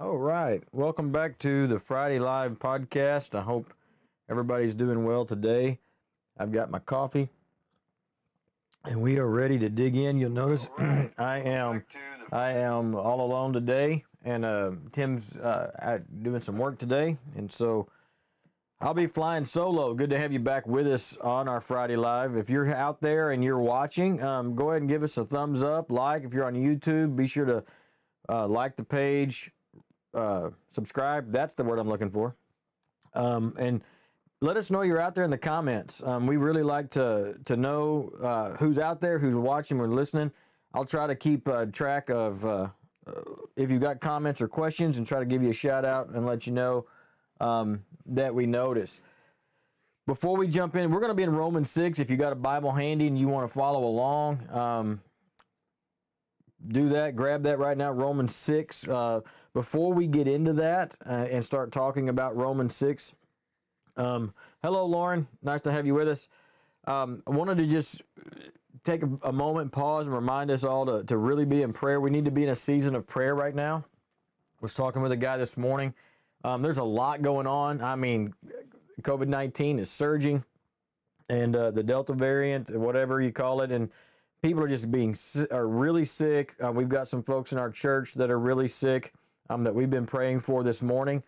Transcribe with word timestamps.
All 0.00 0.16
right. 0.16 0.62
Welcome 0.72 1.12
back 1.12 1.38
to 1.40 1.66
the 1.66 1.78
Friday 1.78 2.18
Live 2.18 2.52
podcast. 2.52 3.34
I 3.34 3.42
hope 3.42 3.74
everybody's 4.30 4.72
doing 4.72 5.04
well 5.04 5.26
today. 5.26 5.78
I've 6.38 6.52
got 6.52 6.70
my 6.70 6.78
coffee 6.78 7.28
and 8.86 9.02
we 9.02 9.18
are 9.18 9.26
ready 9.26 9.58
to 9.58 9.68
dig 9.68 9.96
in. 9.96 10.18
You'll 10.18 10.30
notice 10.30 10.68
Alright. 10.78 11.12
I 11.18 11.40
am 11.40 11.80
Back 11.80 11.88
to 11.90 12.30
the 12.30 12.34
I 12.34 12.52
am 12.52 12.94
all 12.94 13.20
alone 13.20 13.52
today 13.52 14.06
and 14.24 14.46
uh, 14.46 14.70
Tim's 14.92 15.36
uh, 15.36 15.98
doing 16.22 16.40
some 16.40 16.56
work 16.56 16.78
today 16.78 17.18
and 17.36 17.52
so 17.52 17.86
I'll 18.80 18.94
be 18.94 19.06
flying 19.06 19.44
solo. 19.44 19.92
Good 19.92 20.08
to 20.08 20.18
have 20.18 20.32
you 20.32 20.40
back 20.40 20.66
with 20.66 20.86
us 20.86 21.14
on 21.20 21.46
our 21.46 21.60
Friday 21.60 21.96
Live. 21.96 22.38
If 22.38 22.48
you're 22.48 22.74
out 22.74 23.02
there 23.02 23.32
and 23.32 23.44
you're 23.44 23.60
watching, 23.60 24.22
um, 24.22 24.54
go 24.54 24.70
ahead 24.70 24.80
and 24.80 24.88
give 24.88 25.02
us 25.02 25.18
a 25.18 25.26
thumbs 25.26 25.62
up, 25.62 25.90
like. 25.90 26.24
If 26.24 26.32
you're 26.32 26.46
on 26.46 26.54
YouTube, 26.54 27.16
be 27.16 27.26
sure 27.26 27.44
to 27.44 27.62
uh, 28.30 28.46
like 28.48 28.76
the 28.76 28.82
page, 28.82 29.52
uh, 30.14 30.50
subscribe. 30.68 31.32
That's 31.32 31.54
the 31.54 31.64
word 31.64 31.78
I'm 31.78 31.88
looking 31.88 32.10
for. 32.10 32.36
Um, 33.14 33.54
and 33.58 33.82
let 34.40 34.56
us 34.56 34.70
know 34.70 34.82
you're 34.82 35.00
out 35.00 35.14
there 35.14 35.24
in 35.24 35.30
the 35.30 35.38
comments. 35.38 36.02
Um, 36.04 36.26
we 36.26 36.36
really 36.36 36.62
like 36.62 36.90
to 36.90 37.36
to 37.44 37.56
know 37.56 38.12
uh, 38.22 38.56
who's 38.56 38.78
out 38.78 39.00
there, 39.00 39.18
who's 39.18 39.34
watching 39.34 39.80
or 39.80 39.88
listening. 39.88 40.30
I'll 40.72 40.84
try 40.84 41.06
to 41.06 41.14
keep 41.14 41.46
uh, 41.48 41.66
track 41.66 42.10
of 42.10 42.44
uh, 42.44 42.68
if 43.56 43.70
you've 43.70 43.80
got 43.80 44.00
comments 44.00 44.40
or 44.40 44.48
questions, 44.48 44.98
and 44.98 45.06
try 45.06 45.18
to 45.18 45.26
give 45.26 45.42
you 45.42 45.50
a 45.50 45.54
shout 45.54 45.84
out 45.84 46.10
and 46.10 46.26
let 46.26 46.46
you 46.46 46.52
know 46.52 46.86
um, 47.40 47.84
that 48.06 48.34
we 48.34 48.46
notice. 48.46 49.00
Before 50.06 50.36
we 50.36 50.48
jump 50.48 50.74
in, 50.76 50.90
we're 50.90 51.00
going 51.00 51.10
to 51.10 51.14
be 51.14 51.22
in 51.22 51.30
Romans 51.30 51.70
6. 51.70 51.98
If 51.98 52.10
you 52.10 52.16
got 52.16 52.32
a 52.32 52.36
Bible 52.36 52.72
handy 52.72 53.06
and 53.06 53.18
you 53.18 53.28
want 53.28 53.48
to 53.48 53.54
follow 53.54 53.84
along, 53.84 54.48
um, 54.50 55.00
do 56.68 56.88
that. 56.90 57.16
Grab 57.16 57.42
that 57.44 57.58
right 57.58 57.76
now, 57.76 57.90
Romans 57.92 58.34
6. 58.34 58.88
Uh, 58.88 59.20
before 59.52 59.92
we 59.92 60.06
get 60.06 60.28
into 60.28 60.52
that 60.54 60.94
uh, 61.06 61.26
and 61.30 61.44
start 61.44 61.72
talking 61.72 62.08
about 62.08 62.36
Romans 62.36 62.74
6, 62.76 63.12
um, 63.96 64.32
hello, 64.62 64.84
Lauren. 64.86 65.26
Nice 65.42 65.60
to 65.62 65.72
have 65.72 65.86
you 65.86 65.94
with 65.94 66.08
us. 66.08 66.28
Um, 66.86 67.22
I 67.26 67.30
wanted 67.30 67.58
to 67.58 67.66
just 67.66 68.02
take 68.84 69.02
a, 69.02 69.08
a 69.22 69.32
moment, 69.32 69.72
pause, 69.72 70.06
and 70.06 70.14
remind 70.14 70.50
us 70.50 70.64
all 70.64 70.86
to, 70.86 71.04
to 71.04 71.16
really 71.16 71.44
be 71.44 71.62
in 71.62 71.72
prayer. 71.72 72.00
We 72.00 72.10
need 72.10 72.24
to 72.24 72.30
be 72.30 72.44
in 72.44 72.50
a 72.50 72.54
season 72.54 72.94
of 72.94 73.06
prayer 73.06 73.34
right 73.34 73.54
now. 73.54 73.84
was 74.60 74.74
talking 74.74 75.02
with 75.02 75.12
a 75.12 75.16
guy 75.16 75.36
this 75.36 75.56
morning. 75.56 75.92
Um, 76.44 76.62
there's 76.62 76.78
a 76.78 76.84
lot 76.84 77.20
going 77.20 77.46
on. 77.46 77.82
I 77.82 77.96
mean, 77.96 78.32
COVID 79.02 79.28
19 79.28 79.78
is 79.78 79.90
surging, 79.90 80.42
and 81.28 81.54
uh, 81.54 81.70
the 81.70 81.82
Delta 81.82 82.14
variant, 82.14 82.70
whatever 82.70 83.20
you 83.20 83.32
call 83.32 83.60
it, 83.60 83.70
and 83.70 83.90
people 84.42 84.62
are 84.62 84.68
just 84.68 84.90
being 84.90 85.16
are 85.50 85.66
really 85.66 86.04
sick. 86.04 86.54
Uh, 86.64 86.72
we've 86.72 86.88
got 86.88 87.08
some 87.08 87.22
folks 87.22 87.52
in 87.52 87.58
our 87.58 87.70
church 87.70 88.14
that 88.14 88.30
are 88.30 88.38
really 88.38 88.68
sick 88.68 89.12
um, 89.48 89.64
that 89.64 89.74
we've 89.74 89.90
been 89.90 90.06
praying 90.06 90.40
for 90.40 90.62
this 90.62 90.82
morning. 90.82 91.22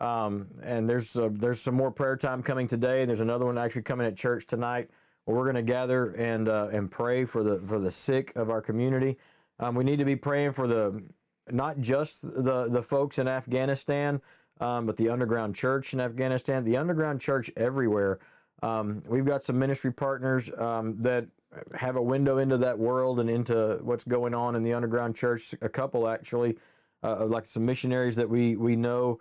Um, 0.00 0.46
and 0.62 0.88
there's 0.88 1.16
uh, 1.16 1.28
there's 1.32 1.60
some 1.60 1.74
more 1.74 1.90
prayer 1.90 2.16
time 2.16 2.42
coming 2.42 2.66
today. 2.66 3.02
And 3.02 3.08
There's 3.08 3.20
another 3.20 3.46
one 3.46 3.58
actually 3.58 3.82
coming 3.82 4.06
at 4.06 4.16
church 4.16 4.46
tonight 4.46 4.90
where 5.24 5.36
we're 5.36 5.44
going 5.44 5.56
to 5.56 5.62
gather 5.62 6.12
and 6.12 6.48
uh, 6.48 6.68
and 6.72 6.90
pray 6.90 7.24
for 7.24 7.42
the 7.42 7.60
for 7.66 7.78
the 7.78 7.90
sick 7.90 8.32
of 8.36 8.50
our 8.50 8.60
community. 8.60 9.16
Um, 9.60 9.74
we 9.74 9.84
need 9.84 9.98
to 9.98 10.04
be 10.04 10.16
praying 10.16 10.54
for 10.54 10.66
the 10.66 11.02
not 11.50 11.80
just 11.80 12.22
the 12.22 12.68
the 12.68 12.82
folks 12.82 13.18
in 13.18 13.28
Afghanistan, 13.28 14.20
um, 14.60 14.86
but 14.86 14.96
the 14.96 15.08
underground 15.08 15.54
church 15.54 15.92
in 15.92 16.00
Afghanistan, 16.00 16.64
the 16.64 16.76
underground 16.76 17.20
church 17.20 17.50
everywhere. 17.56 18.18
Um, 18.62 19.02
we've 19.06 19.26
got 19.26 19.42
some 19.42 19.58
ministry 19.58 19.92
partners 19.92 20.50
um, 20.58 20.96
that 21.00 21.26
have 21.74 21.96
a 21.96 22.02
window 22.02 22.38
into 22.38 22.56
that 22.58 22.78
world 22.78 23.20
and 23.20 23.30
into 23.30 23.78
what's 23.82 24.04
going 24.04 24.34
on 24.34 24.56
in 24.56 24.62
the 24.62 24.72
underground 24.72 25.16
church. 25.16 25.54
A 25.62 25.68
couple 25.68 26.08
actually, 26.08 26.56
uh, 27.02 27.26
like 27.26 27.46
some 27.46 27.64
missionaries 27.64 28.16
that 28.16 28.28
we 28.28 28.56
we 28.56 28.76
know 28.76 29.20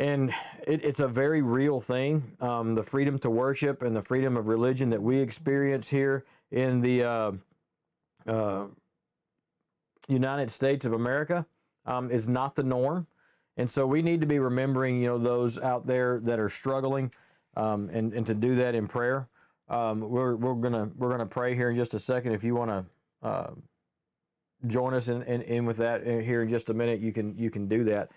and 0.00 0.32
it, 0.66 0.82
it's 0.82 1.00
a 1.00 1.08
very 1.08 1.42
real 1.42 1.80
thing. 1.80 2.36
Um, 2.40 2.74
the 2.74 2.82
freedom 2.82 3.18
to 3.20 3.30
worship 3.30 3.82
and 3.82 3.94
the 3.94 4.02
freedom 4.02 4.36
of 4.36 4.46
religion 4.46 4.88
that 4.90 5.02
we 5.02 5.18
experience 5.18 5.88
here 5.88 6.24
in 6.50 6.80
the 6.80 7.04
uh, 7.04 7.32
uh, 8.26 8.64
United 10.08 10.50
States 10.50 10.86
of 10.86 10.94
America 10.94 11.44
um, 11.84 12.10
is 12.10 12.28
not 12.28 12.54
the 12.54 12.62
norm, 12.62 13.06
and 13.56 13.70
so 13.70 13.86
we 13.86 14.00
need 14.02 14.20
to 14.20 14.26
be 14.26 14.38
remembering, 14.38 15.00
you 15.02 15.06
know, 15.08 15.18
those 15.18 15.58
out 15.58 15.86
there 15.86 16.20
that 16.20 16.38
are 16.40 16.48
struggling, 16.48 17.12
um, 17.56 17.90
and 17.92 18.14
and 18.14 18.26
to 18.26 18.34
do 18.34 18.56
that 18.56 18.74
in 18.74 18.88
prayer. 18.88 19.28
Um, 19.70 20.00
we're 20.00 20.34
we're 20.34 20.54
gonna 20.54 20.90
we're 20.96 21.10
gonna 21.10 21.24
pray 21.24 21.54
here 21.54 21.70
in 21.70 21.76
just 21.76 21.94
a 21.94 21.98
second. 21.98 22.32
If 22.32 22.42
you 22.42 22.56
want 22.56 22.70
to 22.70 23.26
uh, 23.26 23.50
join 24.66 24.94
us 24.94 25.06
in, 25.08 25.22
in 25.22 25.42
in 25.42 25.64
with 25.64 25.76
that 25.76 26.06
uh, 26.06 26.18
here 26.18 26.42
in 26.42 26.48
just 26.48 26.70
a 26.70 26.74
minute, 26.74 27.00
you 27.00 27.12
can 27.12 27.38
you 27.38 27.50
can 27.50 27.68
do 27.68 27.84
that. 27.84 28.10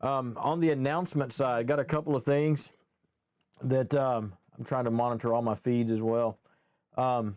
Um, 0.00 0.36
on 0.40 0.60
the 0.60 0.70
announcement 0.70 1.32
side, 1.32 1.66
got 1.66 1.80
a 1.80 1.84
couple 1.84 2.14
of 2.14 2.24
things 2.24 2.70
that 3.62 3.92
um, 3.94 4.32
I'm 4.56 4.64
trying 4.64 4.84
to 4.84 4.92
monitor 4.92 5.34
all 5.34 5.42
my 5.42 5.56
feeds 5.56 5.90
as 5.90 6.00
well. 6.00 6.38
Um, 6.96 7.36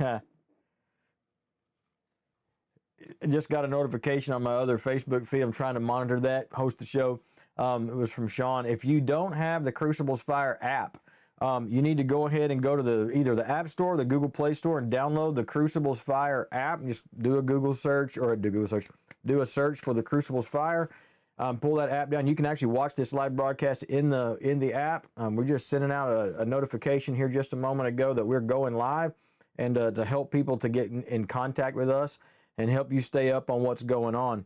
I 0.00 0.20
just 3.28 3.50
got 3.50 3.66
a 3.66 3.68
notification 3.68 4.32
on 4.32 4.42
my 4.42 4.54
other 4.54 4.78
Facebook 4.78 5.26
feed. 5.26 5.42
I'm 5.42 5.52
trying 5.52 5.74
to 5.74 5.80
monitor 5.80 6.18
that, 6.20 6.48
host 6.52 6.78
the 6.78 6.86
show. 6.86 7.20
Um, 7.58 7.88
it 7.88 7.94
was 7.94 8.10
from 8.10 8.28
Sean. 8.28 8.66
If 8.66 8.84
you 8.84 9.00
don't 9.00 9.32
have 9.32 9.64
the 9.64 9.72
Crucibles 9.72 10.22
Fire 10.22 10.58
app, 10.62 10.98
um, 11.40 11.68
you 11.68 11.82
need 11.82 11.96
to 11.96 12.04
go 12.04 12.26
ahead 12.26 12.50
and 12.50 12.62
go 12.62 12.76
to 12.76 12.82
the 12.82 13.10
either 13.10 13.34
the 13.34 13.48
App 13.48 13.68
Store, 13.68 13.94
or 13.94 13.96
the 13.96 14.04
Google 14.04 14.28
Play 14.28 14.54
Store, 14.54 14.78
and 14.78 14.92
download 14.92 15.34
the 15.34 15.44
Crucibles 15.44 15.98
Fire 15.98 16.48
app. 16.52 16.84
Just 16.84 17.02
do 17.18 17.38
a 17.38 17.42
Google 17.42 17.74
search 17.74 18.16
or 18.16 18.36
do 18.36 18.48
a 18.48 18.52
Google 18.52 18.68
search, 18.68 18.88
do 19.26 19.40
a 19.40 19.46
search 19.46 19.80
for 19.80 19.92
the 19.92 20.02
Crucibles 20.02 20.46
Fire. 20.46 20.88
Um, 21.38 21.58
pull 21.58 21.74
that 21.76 21.90
app 21.90 22.10
down. 22.10 22.26
You 22.26 22.36
can 22.36 22.46
actually 22.46 22.68
watch 22.68 22.94
this 22.94 23.12
live 23.12 23.34
broadcast 23.34 23.82
in 23.84 24.08
the 24.08 24.38
in 24.40 24.60
the 24.60 24.72
app. 24.72 25.08
Um, 25.16 25.34
we're 25.34 25.44
just 25.44 25.68
sending 25.68 25.90
out 25.90 26.10
a, 26.10 26.42
a 26.42 26.44
notification 26.44 27.14
here 27.14 27.28
just 27.28 27.52
a 27.52 27.56
moment 27.56 27.88
ago 27.88 28.14
that 28.14 28.24
we're 28.24 28.40
going 28.40 28.74
live, 28.74 29.12
and 29.58 29.76
uh, 29.76 29.90
to 29.90 30.04
help 30.04 30.30
people 30.30 30.56
to 30.58 30.68
get 30.68 30.90
in, 30.90 31.02
in 31.04 31.26
contact 31.26 31.76
with 31.76 31.90
us 31.90 32.18
and 32.58 32.70
help 32.70 32.92
you 32.92 33.00
stay 33.00 33.32
up 33.32 33.50
on 33.50 33.62
what's 33.62 33.82
going 33.82 34.14
on. 34.14 34.44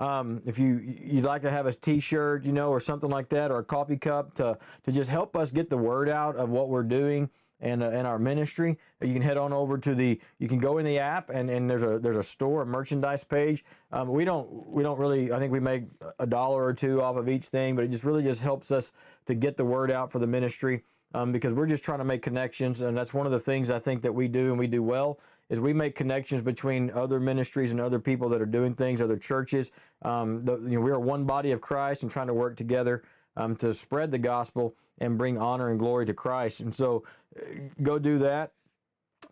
Um, 0.00 0.42
if 0.44 0.58
you 0.58 0.80
you'd 1.04 1.24
like 1.24 1.42
to 1.42 1.50
have 1.50 1.66
a 1.66 1.72
T-shirt, 1.72 2.44
you 2.44 2.52
know, 2.52 2.70
or 2.70 2.80
something 2.80 3.10
like 3.10 3.28
that, 3.28 3.50
or 3.50 3.58
a 3.58 3.64
coffee 3.64 3.96
cup 3.96 4.34
to 4.34 4.58
to 4.84 4.92
just 4.92 5.08
help 5.08 5.36
us 5.36 5.50
get 5.50 5.70
the 5.70 5.76
word 5.76 6.08
out 6.08 6.36
of 6.36 6.50
what 6.50 6.68
we're 6.68 6.82
doing 6.82 7.30
and 7.60 7.82
uh, 7.82 7.86
and 7.86 8.06
our 8.06 8.18
ministry, 8.18 8.78
you 9.00 9.12
can 9.12 9.22
head 9.22 9.36
on 9.36 9.52
over 9.52 9.78
to 9.78 9.94
the. 9.94 10.20
You 10.38 10.48
can 10.48 10.58
go 10.58 10.78
in 10.78 10.84
the 10.84 10.98
app 10.98 11.30
and, 11.30 11.48
and 11.50 11.68
there's 11.68 11.82
a 11.82 11.98
there's 11.98 12.16
a 12.16 12.22
store, 12.22 12.62
a 12.62 12.66
merchandise 12.66 13.24
page. 13.24 13.64
Um, 13.92 14.08
we 14.08 14.24
don't 14.24 14.68
we 14.68 14.82
don't 14.82 14.98
really. 14.98 15.32
I 15.32 15.38
think 15.38 15.52
we 15.52 15.60
make 15.60 15.84
a 16.18 16.26
dollar 16.26 16.64
or 16.64 16.74
two 16.74 17.02
off 17.02 17.16
of 17.16 17.28
each 17.28 17.46
thing, 17.46 17.74
but 17.74 17.84
it 17.84 17.90
just 17.90 18.04
really 18.04 18.22
just 18.22 18.40
helps 18.40 18.70
us 18.70 18.92
to 19.26 19.34
get 19.34 19.56
the 19.56 19.64
word 19.64 19.90
out 19.90 20.12
for 20.12 20.18
the 20.18 20.26
ministry. 20.26 20.82
Um, 21.14 21.30
because 21.30 21.52
we're 21.52 21.66
just 21.66 21.84
trying 21.84 21.98
to 21.98 22.04
make 22.04 22.22
connections, 22.22 22.80
and 22.80 22.96
that's 22.96 23.14
one 23.14 23.24
of 23.24 23.30
the 23.30 23.38
things 23.38 23.70
I 23.70 23.78
think 23.78 24.02
that 24.02 24.12
we 24.12 24.26
do 24.26 24.50
and 24.50 24.58
we 24.58 24.66
do 24.66 24.82
well 24.82 25.20
is 25.50 25.60
we 25.60 25.72
make 25.72 25.94
connections 25.94 26.42
between 26.42 26.90
other 26.90 27.20
ministries 27.20 27.70
and 27.70 27.80
other 27.80 27.98
people 27.98 28.28
that 28.30 28.40
are 28.40 28.46
doing 28.46 28.74
things, 28.74 29.00
other 29.00 29.16
churches. 29.16 29.70
Um, 30.02 30.44
the, 30.44 30.58
you 30.58 30.76
know, 30.76 30.80
we 30.80 30.90
are 30.90 30.98
one 30.98 31.24
body 31.24 31.52
of 31.52 31.60
Christ 31.60 32.02
and 32.02 32.10
trying 32.10 32.28
to 32.28 32.34
work 32.34 32.56
together 32.56 33.02
um, 33.36 33.56
to 33.56 33.74
spread 33.74 34.10
the 34.10 34.18
gospel 34.18 34.74
and 34.98 35.18
bring 35.18 35.38
honor 35.38 35.70
and 35.70 35.78
glory 35.78 36.06
to 36.06 36.14
Christ. 36.14 36.60
And 36.60 36.74
so, 36.74 37.04
uh, 37.36 37.42
go 37.82 37.98
do 37.98 38.18
that. 38.20 38.52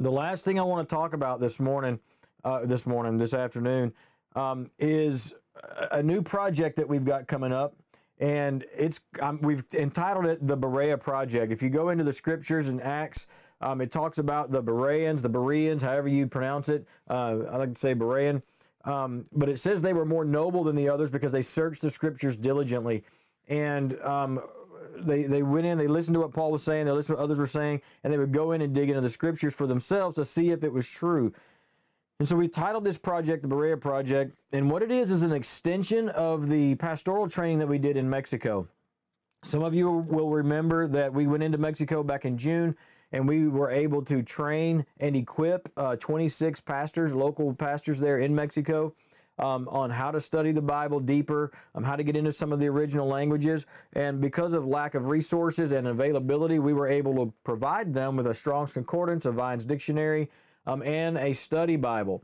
The 0.01 0.11
last 0.11 0.45
thing 0.45 0.59
I 0.59 0.63
want 0.63 0.89
to 0.89 0.95
talk 0.95 1.13
about 1.13 1.41
this 1.41 1.61
morning, 1.61 1.99
uh, 2.45 2.67
this 2.67 2.87
morning, 2.87 3.19
this 3.19 3.35
afternoon, 3.35 3.93
um, 4.35 4.71
is 4.79 5.35
a 5.93 6.03
new 6.03 6.23
project 6.23 6.77
that 6.77 6.89
we've 6.89 7.05
got 7.05 7.27
coming 7.27 7.53
up. 7.53 7.75
And 8.19 8.65
it's 8.77 9.01
um, 9.21 9.41
we've 9.43 9.65
entitled 9.75 10.27
it 10.27 10.47
the 10.47 10.57
Berea 10.57 10.97
Project. 10.97 11.53
If 11.53 11.63
you 11.63 11.71
go 11.71 11.89
into 11.89 12.05
the 12.05 12.13
scriptures 12.13 12.69
in 12.69 12.81
Acts, 12.81 13.27
um, 13.63 13.81
it 13.81 13.93
talks 13.93 14.19
about 14.19 14.51
the 14.51 14.61
Bereans, 14.61 15.23
the 15.23 15.29
Bereans, 15.29 15.83
however 15.83 16.09
you 16.09 16.27
pronounce 16.27 16.69
it. 16.69 16.87
Uh, 17.09 17.39
I 17.51 17.57
like 17.57 17.73
to 17.73 17.79
say 17.79 17.95
Berean. 17.95 18.43
Um, 18.85 19.25
but 19.33 19.49
it 19.49 19.61
says 19.61 19.81
they 19.81 19.93
were 19.93 20.05
more 20.05 20.25
noble 20.25 20.65
than 20.65 20.75
the 20.75 20.89
others 20.89 21.09
because 21.09 21.31
they 21.31 21.43
searched 21.43 21.83
the 21.83 21.91
scriptures 21.91 22.35
diligently. 22.37 23.05
And 23.49 24.01
um, 24.01 24.41
they, 24.97 25.23
they 25.23 25.43
went 25.43 25.67
in, 25.67 25.79
they 25.79 25.87
listened 25.87 26.15
to 26.15 26.21
what 26.21 26.33
Paul 26.33 26.51
was 26.51 26.63
saying, 26.63 26.87
they 26.87 26.93
listened 26.93 27.17
to 27.17 27.21
what 27.21 27.25
others 27.25 27.39
were 27.39 27.47
saying, 27.47 27.81
and 28.03 28.13
they 28.13 28.19
would 28.19 28.33
go 28.33 28.53
in 28.53 28.63
and 28.63 28.75
dig 28.75 28.89
into 28.89 29.01
the 29.01 29.11
scriptures 29.11 29.55
for 29.55 29.67
themselves 29.67 30.17
to 30.17 30.25
see 30.25 30.51
if 30.51 30.65
it 30.65 30.73
was 30.73 30.87
true. 30.87 31.33
And 32.19 32.29
so 32.29 32.37
we 32.37 32.49
titled 32.49 32.85
this 32.85 32.99
project 32.99 33.43
the 33.43 33.49
Berea 33.49 33.77
Project. 33.77 34.37
And 34.53 34.71
what 34.71 34.83
it 34.83 34.91
is 34.91 35.11
is 35.11 35.23
an 35.23 35.33
extension 35.33 36.09
of 36.11 36.49
the 36.49 36.75
pastoral 36.77 37.29
training 37.29 37.59
that 37.59 37.69
we 37.69 37.79
did 37.79 37.97
in 37.97 38.09
Mexico. 38.09 38.67
Some 39.43 39.63
of 39.63 39.75
you 39.75 39.91
will 39.91 40.31
remember 40.31 40.87
that 40.89 41.13
we 41.13 41.27
went 41.27 41.43
into 41.43 41.59
Mexico 41.59 42.03
back 42.03 42.25
in 42.25 42.39
June 42.39 42.77
and 43.13 43.29
we 43.29 43.49
were 43.49 43.71
able 43.71 44.03
to 44.03 44.23
train 44.23 44.85
and 45.01 45.15
equip 45.15 45.71
uh, 45.77 45.97
26 45.97 46.61
pastors, 46.61 47.15
local 47.15 47.55
pastors 47.55 47.99
there 47.99 48.19
in 48.19 48.35
Mexico. 48.35 48.95
Um, 49.39 49.67
on 49.71 49.89
how 49.89 50.11
to 50.11 50.21
study 50.21 50.53
the 50.53 50.61
Bible 50.61 51.01
deeper, 51.01 51.53
um, 51.75 51.83
how 51.83 51.97
to 51.97 52.05
get 52.05 52.17
into 52.17 52.31
some 52.31 52.53
of 52.53 52.61
the 52.61 52.67
original 52.69 53.09
languages. 53.09 53.65
And 53.95 54.21
because 54.21 54.53
of 54.53 54.67
lack 54.67 54.95
of 54.95 55.07
resources 55.07 55.73
and 55.73 55.89
availability, 55.89 56.59
we 56.59 56.75
were 56.75 56.87
able 56.87 57.15
to 57.15 57.33
provide 57.43 57.95
them 57.95 58.15
with 58.15 58.27
a 58.27 58.35
Strong's 58.35 58.75
Concordance, 58.75 59.25
a 59.25 59.33
Vine's 59.33 59.65
Dictionary, 59.65 60.29
um, 60.67 60.83
and 60.83 61.17
a 61.17 61.33
study 61.33 61.77
Bible. 61.77 62.23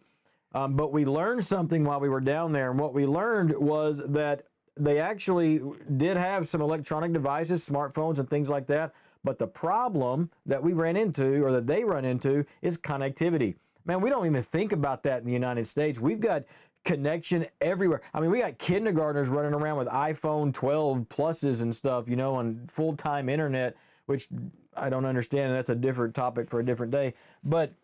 Um, 0.55 0.75
but 0.75 0.93
we 0.93 1.07
learned 1.07 1.45
something 1.45 1.83
while 1.83 1.99
we 1.99 2.11
were 2.11 2.21
down 2.21 2.53
there, 2.53 2.71
and 2.71 2.79
what 2.79 2.93
we 2.93 3.07
learned 3.07 3.57
was 3.57 4.03
that 4.05 4.45
they 4.77 4.99
actually 4.99 5.61
did 5.97 6.17
have 6.17 6.49
some 6.49 6.61
electronic 6.61 7.13
devices, 7.13 7.67
smartphones, 7.69 8.19
and 8.19 8.29
things 8.29 8.49
like 8.49 8.67
that. 8.69 8.93
But 9.29 9.39
the 9.39 9.47
problem 9.47 10.31
that 10.47 10.63
we 10.63 10.73
ran 10.73 10.97
into, 10.97 11.45
or 11.45 11.53
that 11.53 11.67
they 11.67 11.85
run 11.85 12.07
into, 12.07 12.47
is 12.63 12.79
connectivity. 12.79 13.57
Man, 13.85 14.01
we 14.01 14.09
don't 14.09 14.25
even 14.25 14.43
think 14.43 14.73
about 14.73 15.03
that 15.03 15.21
in 15.21 15.27
the 15.27 15.35
United 15.35 15.67
States. 15.67 16.01
We've 16.01 16.19
got 16.19 16.45
connection 16.87 17.45
everywhere. 17.61 18.01
I 18.15 18.21
mean, 18.21 18.31
we 18.31 18.39
got 18.41 18.57
kindergartners 18.57 19.29
running 19.29 19.53
around 19.53 19.77
with 19.77 19.89
iPhone 19.89 20.55
12 20.55 21.11
pluses 21.11 21.61
and 21.61 21.77
stuff, 21.77 22.09
you 22.09 22.17
know, 22.17 22.37
on 22.37 22.71
full 22.73 22.97
time 22.97 23.29
internet, 23.29 23.77
which 24.07 24.29
I 24.75 24.89
don't 24.89 25.05
understand. 25.05 25.53
That's 25.53 25.69
a 25.69 25.75
different 25.75 26.15
topic 26.15 26.49
for 26.49 26.61
a 26.61 26.65
different 26.65 26.91
day. 26.91 27.13
But 27.45 27.75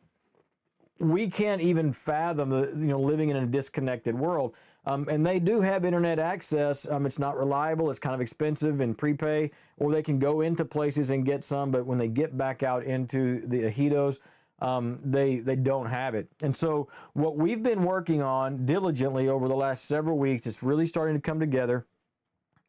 we 0.99 1.29
can't 1.29 1.61
even 1.61 1.93
fathom 1.93 2.49
the, 2.49 2.69
you 2.69 2.87
know 2.87 3.01
living 3.01 3.29
in 3.29 3.37
a 3.37 3.45
disconnected 3.45 4.19
world. 4.19 4.55
Um, 4.87 5.09
and 5.09 5.25
they 5.25 5.39
do 5.39 5.61
have 5.61 5.85
internet 5.85 6.19
access. 6.19 6.87
Um, 6.89 7.07
it's 7.07 7.19
not 7.19 7.39
reliable. 7.39 7.91
It's 7.91 7.99
kind 7.99 8.15
of 8.15 8.21
expensive 8.21 8.81
and 8.81 8.97
prepay, 8.97 9.51
or 9.79 9.93
they 9.93 10.03
can 10.03 10.19
go 10.19 10.43
into 10.43 10.65
places 10.65 11.11
and 11.11 11.25
get 11.25 11.43
some. 11.43 11.71
But 11.71 11.87
when 11.87 11.99
they 11.99 12.09
get 12.09 12.37
back 12.37 12.63
out 12.63 12.85
into 12.85 13.47
the 13.47 13.63
ejidos, 13.63 14.19
um, 14.61 14.99
they 15.03 15.39
they 15.39 15.57
don't 15.57 15.87
have 15.87 16.15
it. 16.15 16.29
And 16.43 16.55
so 16.55 16.89
what 17.15 17.37
we've 17.37 17.63
been 17.63 17.83
working 17.83 18.23
on 18.23 18.67
diligently 18.67 19.29
over 19.29 19.49
the 19.49 19.57
last 19.57 19.87
several 19.87 20.19
weeks, 20.19 20.47
it's 20.47 20.63
really 20.63 20.87
starting 20.87 21.17
to 21.17 21.21
come 21.21 21.41
together, 21.41 21.87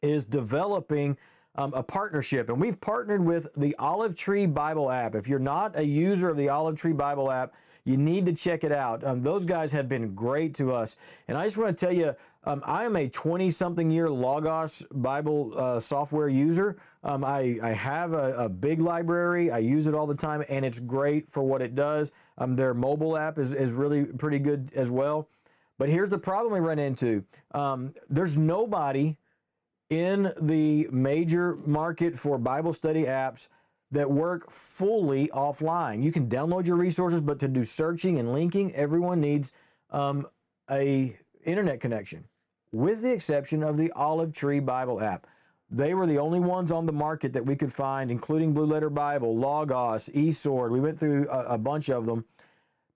is 0.02 0.24
developing 0.24 1.18
um, 1.56 1.74
a 1.74 1.84
partnership. 1.84 2.50
And 2.50 2.60
we've 2.60 2.80
partnered 2.80 3.24
with 3.24 3.48
the 3.58 3.76
Olive 3.78 4.16
Tree 4.16 4.46
Bible 4.46 4.90
app. 4.90 5.16
If 5.16 5.28
you're 5.28 5.40
not 5.40 5.78
a 5.78 5.84
user 5.84 6.30
of 6.30 6.38
the 6.38 6.50
Olive 6.50 6.78
Tree 6.78 6.94
Bible 6.94 7.32
app, 7.32 7.54
you 7.86 7.98
need 7.98 8.26
to 8.26 8.34
check 8.34 8.64
it 8.64 8.72
out. 8.72 9.04
Um, 9.04 9.22
those 9.22 9.46
guys 9.46 9.72
have 9.72 9.88
been 9.88 10.16
great 10.16 10.56
to 10.56 10.74
us. 10.74 10.96
And 11.28 11.38
I 11.38 11.46
just 11.46 11.56
want 11.56 11.78
to 11.78 11.86
tell 11.86 11.94
you, 11.94 12.16
um, 12.44 12.62
I 12.66 12.84
am 12.84 12.96
a 12.96 13.08
20 13.08 13.50
something 13.52 13.90
year 13.90 14.10
Logos 14.10 14.84
Bible 14.92 15.54
uh, 15.56 15.80
software 15.80 16.28
user. 16.28 16.78
Um, 17.04 17.24
I, 17.24 17.58
I, 17.62 17.72
have 17.72 18.14
a, 18.14 18.36
a, 18.36 18.50
big 18.50 18.82
library, 18.82 19.52
I 19.52 19.60
use 19.60 19.86
it 19.86 19.94
all 19.94 20.08
the 20.08 20.16
time, 20.16 20.44
and 20.50 20.66
it's 20.66 20.80
great 20.80 21.32
for 21.32 21.44
what 21.44 21.62
it 21.62 21.76
does. 21.76 22.12
Um, 22.40 22.56
their 22.56 22.74
mobile 22.74 23.16
app 23.16 23.38
is, 23.38 23.54
is 23.54 23.72
really 23.72 24.06
pretty 24.06 24.40
good 24.40 24.72
as 24.76 24.90
well. 24.90 25.30
But 25.78 25.90
here's 25.90 26.10
the 26.10 26.18
problem 26.18 26.54
we 26.54 26.60
run 26.60 26.80
into 26.80 27.24
um, 27.54 27.94
there's 28.10 28.38
nobody 28.38 29.18
in 29.92 30.34
the 30.42 30.88
major 30.92 31.58
market 31.66 32.18
for 32.18 32.40
Bible 32.40 32.74
study 32.74 33.04
apps 33.04 33.50
that 33.96 34.10
work 34.10 34.52
fully 34.52 35.28
offline. 35.30 36.04
You 36.04 36.12
can 36.12 36.28
download 36.28 36.66
your 36.66 36.76
resources, 36.76 37.22
but 37.22 37.40
to 37.40 37.48
do 37.48 37.66
searching 37.66 38.20
and 38.20 38.34
linking, 38.34 38.74
everyone 38.76 39.20
needs 39.20 39.54
um, 39.92 40.28
a 40.70 41.18
internet 41.46 41.80
connection, 41.80 42.26
with 42.72 43.02
the 43.02 43.12
exception 43.12 43.64
of 43.64 43.78
the 43.78 43.92
Olive 43.94 44.34
Tree 44.34 44.60
Bible 44.60 45.02
app. 45.02 45.28
They 45.72 45.94
were 45.94 46.06
the 46.06 46.20
only 46.20 46.40
ones 46.40 46.72
on 46.72 46.86
the 46.86 46.92
market 46.92 47.34
that 47.34 47.46
we 47.46 47.56
could 47.56 47.74
find, 47.74 48.12
including 48.12 48.54
Blue 48.54 48.66
Letter 48.66 48.90
Bible, 48.90 49.36
Logos, 49.36 50.10
eSword. 50.14 50.72
We 50.72 50.80
went 50.80 51.00
through 51.00 51.28
a, 51.30 51.56
a 51.56 51.58
bunch 51.58 51.90
of 51.90 52.06
them. 52.06 52.26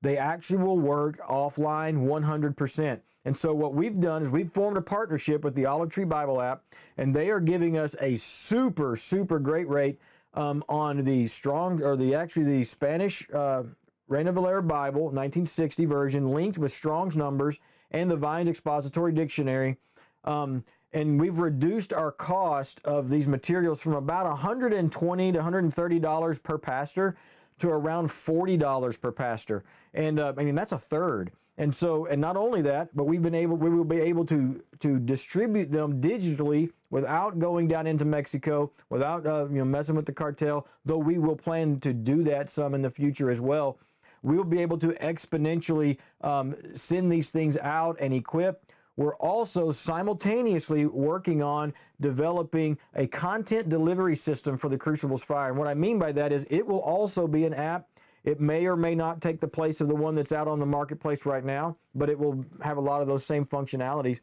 They 0.02 0.18
actually 0.18 0.64
will 0.64 0.78
work 0.78 1.20
offline 1.28 2.06
100%. 2.06 3.00
And 3.26 3.38
so 3.38 3.54
what 3.54 3.74
we've 3.74 4.00
done 4.00 4.24
is 4.24 4.30
we've 4.30 4.52
formed 4.52 4.78
a 4.78 4.82
partnership 4.82 5.44
with 5.44 5.56
the 5.56 5.66
Olive 5.66 5.90
Tree 5.90 6.06
Bible 6.06 6.42
app, 6.42 6.64
and 6.98 7.14
they 7.14 7.30
are 7.30 7.40
giving 7.40 7.78
us 7.78 7.96
a 8.00 8.16
super, 8.18 8.96
super 8.96 9.40
great 9.40 9.68
rate 9.68 10.00
um, 10.34 10.64
on 10.70 11.04
the 11.04 11.28
strong 11.28 11.82
or 11.82 11.96
the 11.96 12.16
actually 12.16 12.44
the 12.44 12.64
Spanish 12.64 13.28
uh, 13.32 13.64
Reina 14.08 14.32
Valera 14.32 14.64
Bible 14.64 15.04
1960 15.04 15.86
version 15.86 16.32
linked 16.32 16.58
with 16.58 16.72
Strong's 16.72 17.16
numbers 17.16 17.60
and 17.92 18.10
the 18.10 18.16
Vines 18.16 18.50
Expository 18.50 19.12
Dictionary. 19.12 19.78
Um, 20.24 20.64
and 20.94 21.20
we've 21.20 21.38
reduced 21.38 21.94
our 21.94 22.12
cost 22.12 22.82
of 22.84 23.10
these 23.10 23.28
materials 23.28 23.80
from 23.80 23.94
about 23.94 24.26
120 24.26 25.32
to 25.32 25.38
130 25.38 26.00
dollars 26.00 26.40
per 26.40 26.58
pastor 26.58 27.16
to 27.60 27.70
around 27.70 28.10
40 28.10 28.58
dollars 28.58 28.98
per 28.98 29.12
pastor 29.12 29.64
and 29.94 30.20
uh, 30.20 30.34
i 30.38 30.44
mean 30.44 30.56
that's 30.56 30.72
a 30.72 30.78
third 30.78 31.32
and 31.60 31.76
so, 31.76 32.06
and 32.06 32.22
not 32.22 32.38
only 32.38 32.62
that, 32.62 32.96
but 32.96 33.04
we've 33.04 33.22
been 33.22 33.36
able, 33.36 33.58
we 33.58 33.70
will 33.70 33.84
be 33.84 34.00
able 34.00 34.26
to 34.28 34.64
to 34.80 34.98
distribute 34.98 35.70
them 35.70 36.02
digitally 36.02 36.72
without 36.90 37.38
going 37.38 37.68
down 37.68 37.86
into 37.86 38.06
Mexico, 38.06 38.72
without 38.90 39.28
uh, 39.28 39.46
you 39.50 39.58
know 39.58 39.66
messing 39.66 39.96
with 39.96 40.06
the 40.06 40.14
cartel. 40.14 40.66
Though 40.86 40.98
we 40.98 41.18
will 41.18 41.36
plan 41.36 41.82
to 41.82 41.94
do 41.94 42.24
that 42.24 42.50
some 42.50 42.74
in 42.74 42.82
the 42.82 42.90
future 42.90 43.30
as 43.30 43.42
well. 43.42 43.78
We'll 44.22 44.46
be 44.46 44.62
able 44.62 44.78
to 44.80 44.88
exponentially 45.02 45.98
um, 46.22 46.56
send 46.74 47.12
these 47.12 47.30
things 47.30 47.58
out 47.58 47.98
and 48.00 48.14
equip. 48.14 48.64
We're 48.96 49.16
also 49.16 49.72
simultaneously 49.72 50.86
working 50.86 51.42
on 51.42 51.74
developing 52.00 52.78
a 52.96 53.08
content 53.08 53.70
delivery 53.70 54.16
system 54.16 54.58
for 54.58 54.70
the 54.70 54.78
Crucibles 54.78 55.24
Fire. 55.24 55.50
And 55.50 55.58
what 55.58 55.68
I 55.68 55.74
mean 55.74 56.00
by 56.00 56.14
that 56.14 56.32
is 56.32 56.46
it 56.50 56.66
will 56.66 56.82
also 56.82 57.28
be 57.28 57.46
an 57.46 57.54
app 57.54 57.88
it 58.24 58.40
may 58.40 58.66
or 58.66 58.76
may 58.76 58.96
not 58.96 59.22
take 59.22 59.40
the 59.40 59.48
place 59.48 59.82
of 59.82 59.88
the 59.88 59.96
one 59.96 60.16
that's 60.16 60.32
out 60.32 60.48
on 60.48 60.60
the 60.60 60.66
marketplace 60.66 61.26
right 61.26 61.44
now, 61.44 61.78
but 61.96 62.10
it 62.10 62.18
will 62.18 62.44
have 62.62 62.78
a 62.78 62.82
lot 62.82 63.02
of 63.02 63.08
those 63.08 63.26
same 63.26 63.46
functionalities. 63.46 64.20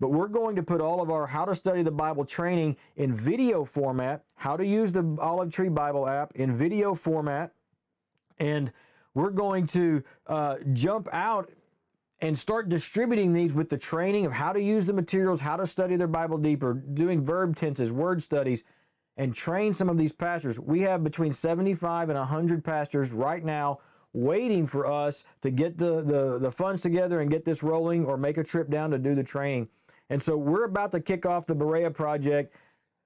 But 0.00 0.08
we're 0.08 0.28
going 0.28 0.56
to 0.56 0.62
put 0.62 0.80
all 0.80 1.00
of 1.00 1.10
our 1.10 1.26
how 1.26 1.44
to 1.44 1.54
study 1.54 1.82
the 1.82 1.90
Bible 1.92 2.24
training 2.24 2.76
in 2.96 3.14
video 3.14 3.64
format, 3.64 4.24
how 4.34 4.56
to 4.56 4.66
use 4.66 4.90
the 4.90 5.16
Olive 5.20 5.52
Tree 5.52 5.68
Bible 5.68 6.08
app 6.08 6.32
in 6.34 6.56
video 6.56 6.94
format, 6.94 7.52
and 8.38 8.72
we're 9.14 9.30
going 9.30 9.66
to 9.68 10.02
uh, 10.26 10.56
jump 10.72 11.08
out 11.12 11.52
and 12.20 12.38
start 12.38 12.68
distributing 12.68 13.32
these 13.32 13.52
with 13.52 13.68
the 13.68 13.76
training 13.76 14.24
of 14.26 14.32
how 14.32 14.52
to 14.52 14.60
use 14.62 14.86
the 14.86 14.92
materials, 14.92 15.40
how 15.40 15.56
to 15.56 15.66
study 15.66 15.96
their 15.96 16.06
Bible 16.06 16.38
deeper, 16.38 16.74
doing 16.74 17.24
verb 17.24 17.56
tenses, 17.56 17.92
word 17.92 18.22
studies, 18.22 18.64
and 19.16 19.34
train 19.34 19.72
some 19.72 19.88
of 19.88 19.98
these 19.98 20.12
pastors. 20.12 20.58
We 20.58 20.80
have 20.82 21.04
between 21.04 21.32
75 21.32 22.08
and 22.08 22.18
100 22.18 22.64
pastors 22.64 23.12
right 23.12 23.44
now 23.44 23.78
waiting 24.14 24.66
for 24.66 24.86
us 24.86 25.24
to 25.40 25.50
get 25.50 25.78
the, 25.78 26.02
the, 26.02 26.38
the 26.38 26.50
funds 26.50 26.80
together 26.80 27.20
and 27.20 27.30
get 27.30 27.44
this 27.44 27.62
rolling 27.62 28.04
or 28.04 28.16
make 28.16 28.36
a 28.38 28.44
trip 28.44 28.68
down 28.68 28.90
to 28.90 28.98
do 28.98 29.14
the 29.14 29.24
training. 29.24 29.68
And 30.10 30.22
so 30.22 30.36
we're 30.36 30.64
about 30.64 30.92
to 30.92 31.00
kick 31.00 31.24
off 31.24 31.46
the 31.46 31.54
Berea 31.54 31.90
project 31.90 32.54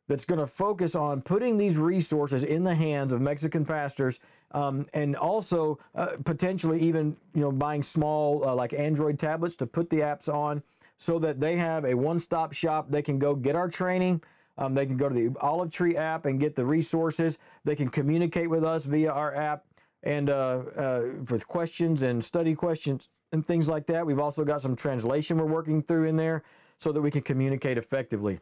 that's 0.09 0.25
going 0.25 0.39
to 0.39 0.47
focus 0.47 0.95
on 0.95 1.21
putting 1.21 1.57
these 1.57 1.77
resources 1.77 2.45
in 2.45 2.65
the 2.65 2.75
hands 2.75 3.13
of 3.13 3.21
Mexican 3.21 3.65
pastors 3.65 4.21
um, 4.53 4.87
and 4.95 5.17
also 5.17 5.79
uh, 5.95 6.09
potentially 6.25 6.81
even 6.81 7.17
you 7.35 7.41
know 7.41 7.51
buying 7.51 7.83
small 7.83 8.47
uh, 8.47 8.55
like 8.55 8.73
Android 8.73 9.19
tablets 9.19 9.55
to 9.57 9.67
put 9.67 9.91
the 9.91 9.99
apps 9.99 10.33
on 10.33 10.63
so 10.97 11.19
that 11.19 11.41
they 11.41 11.57
have 11.57 11.85
a 11.85 11.95
one-stop 11.95 12.53
shop. 12.53 12.91
They 12.91 13.03
can 13.03 13.19
go 13.19 13.35
get 13.35 13.55
our 13.55 13.69
training, 13.69 14.23
um, 14.59 14.75
they 14.75 14.87
can 14.87 14.97
go 14.97 15.09
to 15.09 15.15
the 15.15 15.39
Olive 15.41 15.71
Tree 15.71 15.97
app 15.97 16.27
and 16.27 16.41
get 16.41 16.55
the 16.55 16.65
resources. 16.65 17.39
They 17.65 17.77
can 17.77 17.89
communicate 17.89 18.49
with 18.49 18.65
us 18.65 18.85
via 18.85 19.11
our 19.11 19.35
app 19.35 19.65
and 20.03 20.31
uh, 20.31 20.63
uh, 20.77 21.03
with 21.29 21.47
questions 21.47 22.03
and 22.03 22.23
study 22.23 22.55
questions 22.55 23.09
and 23.33 23.45
things 23.47 23.69
like 23.69 23.87
that. 23.87 24.07
We've 24.07 24.19
also 24.19 24.45
got 24.45 24.63
some 24.63 24.77
translation 24.77 25.37
we're 25.37 25.47
working 25.47 25.83
through 25.83 26.05
in 26.05 26.17
there 26.17 26.45
so 26.79 26.93
that 26.93 27.01
we 27.01 27.11
can 27.11 27.23
communicate 27.23 27.79
effectively. 27.79 28.39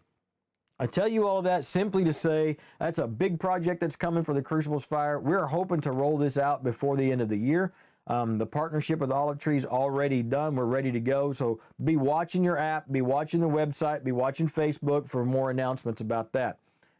I 0.78 0.86
tell 0.86 1.06
you 1.06 1.26
all 1.26 1.40
that 1.42 1.64
simply 1.64 2.02
to 2.04 2.12
say 2.12 2.56
that's 2.80 2.98
a 2.98 3.06
big 3.06 3.38
project 3.38 3.80
that's 3.80 3.94
coming 3.94 4.24
for 4.24 4.34
the 4.34 4.42
Crucibles 4.42 4.84
Fire. 4.84 5.20
We're 5.20 5.46
hoping 5.46 5.80
to 5.82 5.92
roll 5.92 6.18
this 6.18 6.36
out 6.36 6.64
before 6.64 6.96
the 6.96 7.10
end 7.10 7.20
of 7.20 7.28
the 7.28 7.36
year. 7.36 7.72
Um, 8.06 8.36
the 8.36 8.46
partnership 8.46 8.98
with 8.98 9.10
Olive 9.10 9.38
Tree 9.38 9.56
is 9.56 9.64
already 9.64 10.22
done. 10.22 10.56
We're 10.56 10.66
ready 10.66 10.92
to 10.92 11.00
go. 11.00 11.32
So 11.32 11.60
be 11.84 11.96
watching 11.96 12.44
your 12.44 12.58
app, 12.58 12.92
be 12.92 13.00
watching 13.00 13.40
the 13.40 13.48
website, 13.48 14.04
be 14.04 14.12
watching 14.12 14.48
Facebook 14.48 15.08
for 15.08 15.24
more 15.24 15.50
announcements 15.50 16.02
about 16.02 16.32
that. 16.32 16.58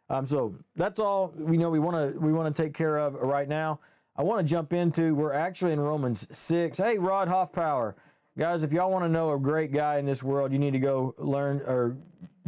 Um, 0.09 0.27
so 0.27 0.55
that's 0.77 1.01
all 1.01 1.35
we 1.37 1.57
know. 1.57 1.71
We 1.71 1.79
want 1.79 2.15
to 2.15 2.19
we 2.19 2.33
want 2.33 2.55
to 2.55 2.63
take 2.63 2.75
care 2.75 2.99
of 2.99 3.15
right 3.15 3.49
now. 3.49 3.81
I 4.17 4.23
want 4.23 4.47
to 4.47 4.51
jump 4.51 4.73
into. 4.73 5.15
We're 5.15 5.33
actually 5.33 5.73
in 5.73 5.81
Romans 5.81 6.27
six. 6.31 6.79
Hey, 6.79 6.99
Rod 6.99 7.29
Hoffpower, 7.29 7.97
guys, 8.39 8.65
if 8.65 8.73
y'all 8.73 8.91
want 8.91 9.05
to 9.05 9.09
know 9.09 9.33
a 9.33 9.39
great 9.39 9.73
guy 9.73 9.99
in 9.99 10.07
this 10.07 10.23
world, 10.23 10.53
you 10.53 10.59
need 10.59 10.73
to 10.73 10.79
go 10.79 11.15
learn 11.19 11.61
or 11.67 11.97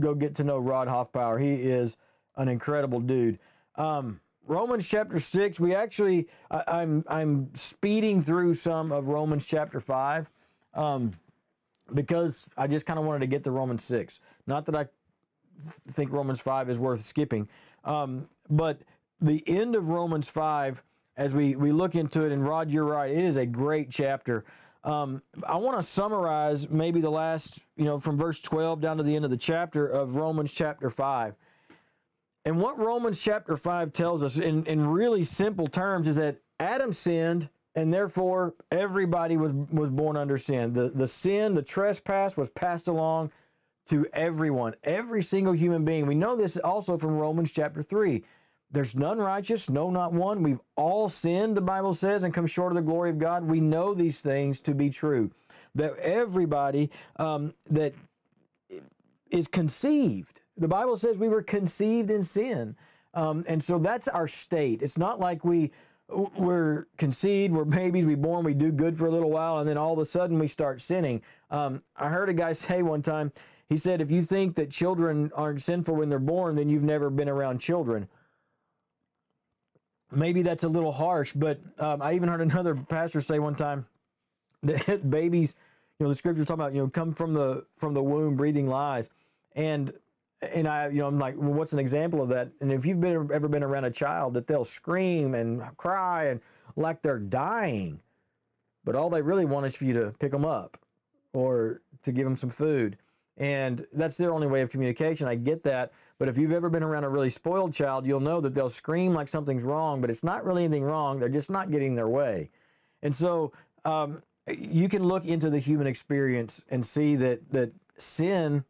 go 0.01 0.15
get 0.15 0.35
to 0.37 0.45
know 0.45 0.59
Rod 0.59 0.89
Hoffpower. 0.89 1.39
He 1.39 1.55
is 1.55 1.97
an 2.37 2.49
incredible 2.49 3.01
dude. 3.01 3.39
Um, 3.77 4.21
Romans 4.47 4.87
chapter 4.87 5.19
6, 5.19 5.59
we 5.59 5.75
actually, 5.75 6.29
I, 6.51 6.83
am 6.83 7.05
I'm, 7.09 7.19
I'm 7.19 7.55
speeding 7.55 8.21
through 8.21 8.55
some 8.55 8.93
of 8.93 9.09
Romans 9.09 9.45
chapter 9.45 9.81
5 9.81 10.31
um, 10.75 11.13
because 11.95 12.47
I 12.57 12.69
just 12.69 12.87
kind 12.87 12.99
of 12.99 13.05
wanted 13.05 13.21
to 13.21 13.27
get 13.27 13.43
to 13.45 13.51
Romans 13.51 13.83
6. 13.85 14.21
Not 14.47 14.65
that 14.67 14.77
I 14.77 14.87
think 15.91 16.13
Romans 16.13 16.39
5 16.39 16.71
is 16.71 16.79
worth 16.79 17.05
skipping, 17.05 17.49
um, 17.85 18.29
but 18.49 18.81
the 19.21 19.43
end 19.49 19.75
of 19.75 19.89
Romans 19.89 20.29
5, 20.29 20.81
as 21.17 21.35
we, 21.35 21.57
we 21.57 21.73
look 21.73 21.97
into 21.97 22.23
it, 22.25 22.31
and 22.31 22.47
Rod, 22.47 22.71
you're 22.71 22.85
right, 22.85 23.11
it 23.11 23.25
is 23.25 23.39
a 23.39 23.47
great 23.47 23.91
chapter. 23.91 24.45
Um, 24.85 25.23
I 25.45 25.57
want 25.57 25.81
to 25.81 25.85
summarize 25.85 26.69
maybe 26.69 27.01
the 27.01 27.11
last, 27.11 27.59
you 27.77 27.85
know, 27.85 27.99
from 27.99 28.17
verse 28.17 28.39
12 28.39 28.81
down 28.81 28.97
to 28.99 29.03
the 29.03 29.17
end 29.17 29.25
of 29.25 29.33
the 29.33 29.37
chapter 29.37 29.89
of 29.89 30.15
Romans 30.15 30.53
chapter 30.53 30.89
5. 30.89 31.35
And 32.47 32.61
what 32.61 32.79
Romans 32.79 33.21
chapter 33.21 33.57
5 33.57 33.93
tells 33.93 34.23
us 34.23 34.39
in, 34.39 34.65
in 34.67 34.87
really 34.87 35.25
simple 35.25 35.67
terms 35.67 36.07
is 36.07 36.15
that 36.17 36.39
Adam 36.61 36.93
sinned 36.93 37.51
and 37.75 37.93
therefore 37.93 38.55
everybody 38.71 39.37
was 39.37 39.53
was 39.71 39.91
born 39.91 40.17
under 40.17 40.39
sin. 40.39 40.73
The 40.73 40.89
the 40.89 41.09
sin, 41.09 41.55
the 41.55 41.63
trespass 41.63 42.37
was 42.37 42.49
passed 42.49 42.89
along 42.89 43.33
to 43.89 44.07
everyone, 44.13 44.75
every 44.85 45.23
single 45.23 45.53
human 45.53 45.85
being. 45.85 46.07
We 46.07 46.15
know 46.15 46.37
this 46.37 46.57
also 46.57 46.97
from 46.97 47.19
Romans 47.19 47.51
chapter 47.51 47.83
3. 47.83 48.25
There's 48.71 48.95
none 48.95 49.19
righteous, 49.19 49.69
no, 49.69 49.91
not 49.91 50.13
one. 50.13 50.43
We've 50.43 50.61
all 50.77 51.09
sinned, 51.09 51.57
the 51.57 51.61
Bible 51.61 51.95
says, 51.95 52.25
and 52.25 52.35
come 52.35 52.47
short 52.47 52.73
of 52.73 52.77
the 52.77 52.83
glory 52.83 53.11
of 53.11 53.19
God. 53.19 53.45
We 53.45 53.61
know 53.61 53.93
these 53.93 54.21
things 54.21 54.61
to 54.63 54.75
be 54.75 54.89
true. 54.91 55.31
That 55.75 55.97
everybody 55.99 56.91
um, 57.17 57.55
that 57.71 57.95
is 59.31 59.47
conceived, 59.49 60.41
the 60.57 60.69
Bible 60.69 60.97
says 60.97 61.17
we 61.17 61.29
were 61.29 61.43
conceived 61.43 62.11
in 62.11 62.23
sin. 62.25 62.75
Um, 63.15 63.45
and 63.49 63.63
so 63.63 63.79
that's 63.79 64.09
our 64.09 64.29
state. 64.29 64.83
It's 64.83 64.99
not 64.99 65.19
like 65.19 65.45
we 65.45 65.71
we're 66.09 66.87
conceived, 66.99 67.53
we're 67.53 67.65
babies, 67.65 68.07
we 68.07 68.15
born, 68.15 68.45
we 68.45 68.55
do 68.55 68.71
good 68.71 68.97
for 68.97 69.07
a 69.07 69.11
little 69.11 69.31
while, 69.31 69.59
and 69.59 69.69
then 69.69 69.77
all 69.77 69.93
of 69.93 69.99
a 69.99 70.05
sudden 70.05 70.39
we 70.39 70.47
start 70.47 70.81
sinning. 70.81 71.21
Um, 71.51 71.83
I 71.97 72.09
heard 72.09 72.29
a 72.29 72.35
guy 72.35 72.53
say 72.53 72.83
one 72.83 73.03
time, 73.03 73.33
he 73.69 73.77
said, 73.77 74.01
if 74.01 74.11
you 74.11 74.23
think 74.23 74.55
that 74.57 74.71
children 74.71 75.33
aren't 75.35 75.61
sinful 75.61 75.97
when 75.97 76.09
they're 76.09 76.21
born, 76.21 76.55
then 76.55 76.69
you've 76.69 76.85
never 76.85 77.11
been 77.11 77.29
around 77.29 77.59
children. 77.59 78.07
Maybe 80.13 80.43
that's 80.43 80.63
a 80.63 80.69
little 80.69 80.93
harsh, 80.93 81.33
but 81.33 81.59
um, 81.79 82.01
I 82.01 82.15
even 82.15 82.29
heard 82.29 82.41
another 82.53 82.77
pastor 82.77 83.21
say 83.21 83.41
one 83.41 83.57
time 83.57 83.85
that 84.63 85.11
babies, 85.11 85.57
you 85.99 86.05
know, 86.05 86.11
the 86.11 86.17
scriptures 86.17 86.47
talk 86.47 86.55
about, 86.55 86.75
you 86.75 86.81
know, 86.81 86.89
come 86.89 87.13
from 87.13 87.35
the 87.35 87.65
from 87.79 87.95
the 87.95 88.03
womb 88.03 88.37
breathing 88.37 88.69
lies, 88.69 89.09
and 89.57 89.93
and 90.43 90.69
I, 90.69 90.89
you 90.89 90.99
know, 90.99 91.07
I'm 91.07 91.19
like, 91.19 91.35
well, 91.37 91.53
what's 91.53 91.73
an 91.73 91.79
example 91.79 92.23
of 92.23 92.29
that? 92.29 92.51
And 92.61 92.71
if 92.71 92.85
you've 92.85 93.01
been 93.01 93.31
ever 93.33 93.49
been 93.49 93.63
around 93.63 93.85
a 93.85 93.91
child 93.91 94.35
that 94.35 94.47
they'll 94.47 94.65
scream 94.65 95.35
and 95.35 95.63
cry 95.77 96.27
and 96.27 96.41
like 96.77 97.03
they're 97.03 97.19
dying, 97.19 98.01
but 98.85 98.95
all 98.95 99.11
they 99.11 99.23
really 99.23 99.45
want 99.45 99.67
is 99.67 99.75
for 99.75 99.85
you 99.85 99.95
to 99.95 100.15
pick 100.19 100.33
them 100.33 100.45
up 100.45 100.79
or 101.33 101.81
to 102.03 102.13
give 102.13 102.25
them 102.25 102.37
some 102.37 102.51
food. 102.51 102.97
And 103.39 103.87
that's 103.93 104.17
their 104.17 104.33
only 104.33 104.47
way 104.47 104.63
of 104.63 104.71
communication. 104.71 105.29
I 105.29 105.35
get 105.35 105.63
that. 105.65 105.93
But 106.19 106.29
if 106.29 106.39
you've 106.39 106.53
ever 106.53 106.71
been 106.71 106.83
around 106.83 107.05
a 107.05 107.09
really 107.09 107.29
spoiled 107.29 107.75
child, 107.75 108.07
you'll 108.07 108.21
know 108.21 108.41
that 108.41 108.55
they'll 108.55 108.71
scream 108.71 109.13
like 109.13 109.29
something's 109.29 109.63
wrong, 109.63 110.01
but 110.01 110.09
it's 110.09 110.25
not 110.25 110.45
really 110.45 110.65
anything 110.65 110.85
wrong. 110.85 111.19
They're 111.19 111.29
just 111.29 111.51
not 111.51 111.71
getting 111.71 111.95
their 111.95 112.09
way. 112.09 112.49
And 113.03 113.15
so 113.15 113.53
um, 113.85 114.23
you 114.47 114.89
can 114.89 115.05
look 115.05 115.27
into 115.27 115.51
the 115.51 115.59
human 115.59 115.87
experience 115.87 116.63
and 116.71 116.87
see 116.87 117.17
that 117.17 117.51
that 117.51 117.71
sin 117.99 118.65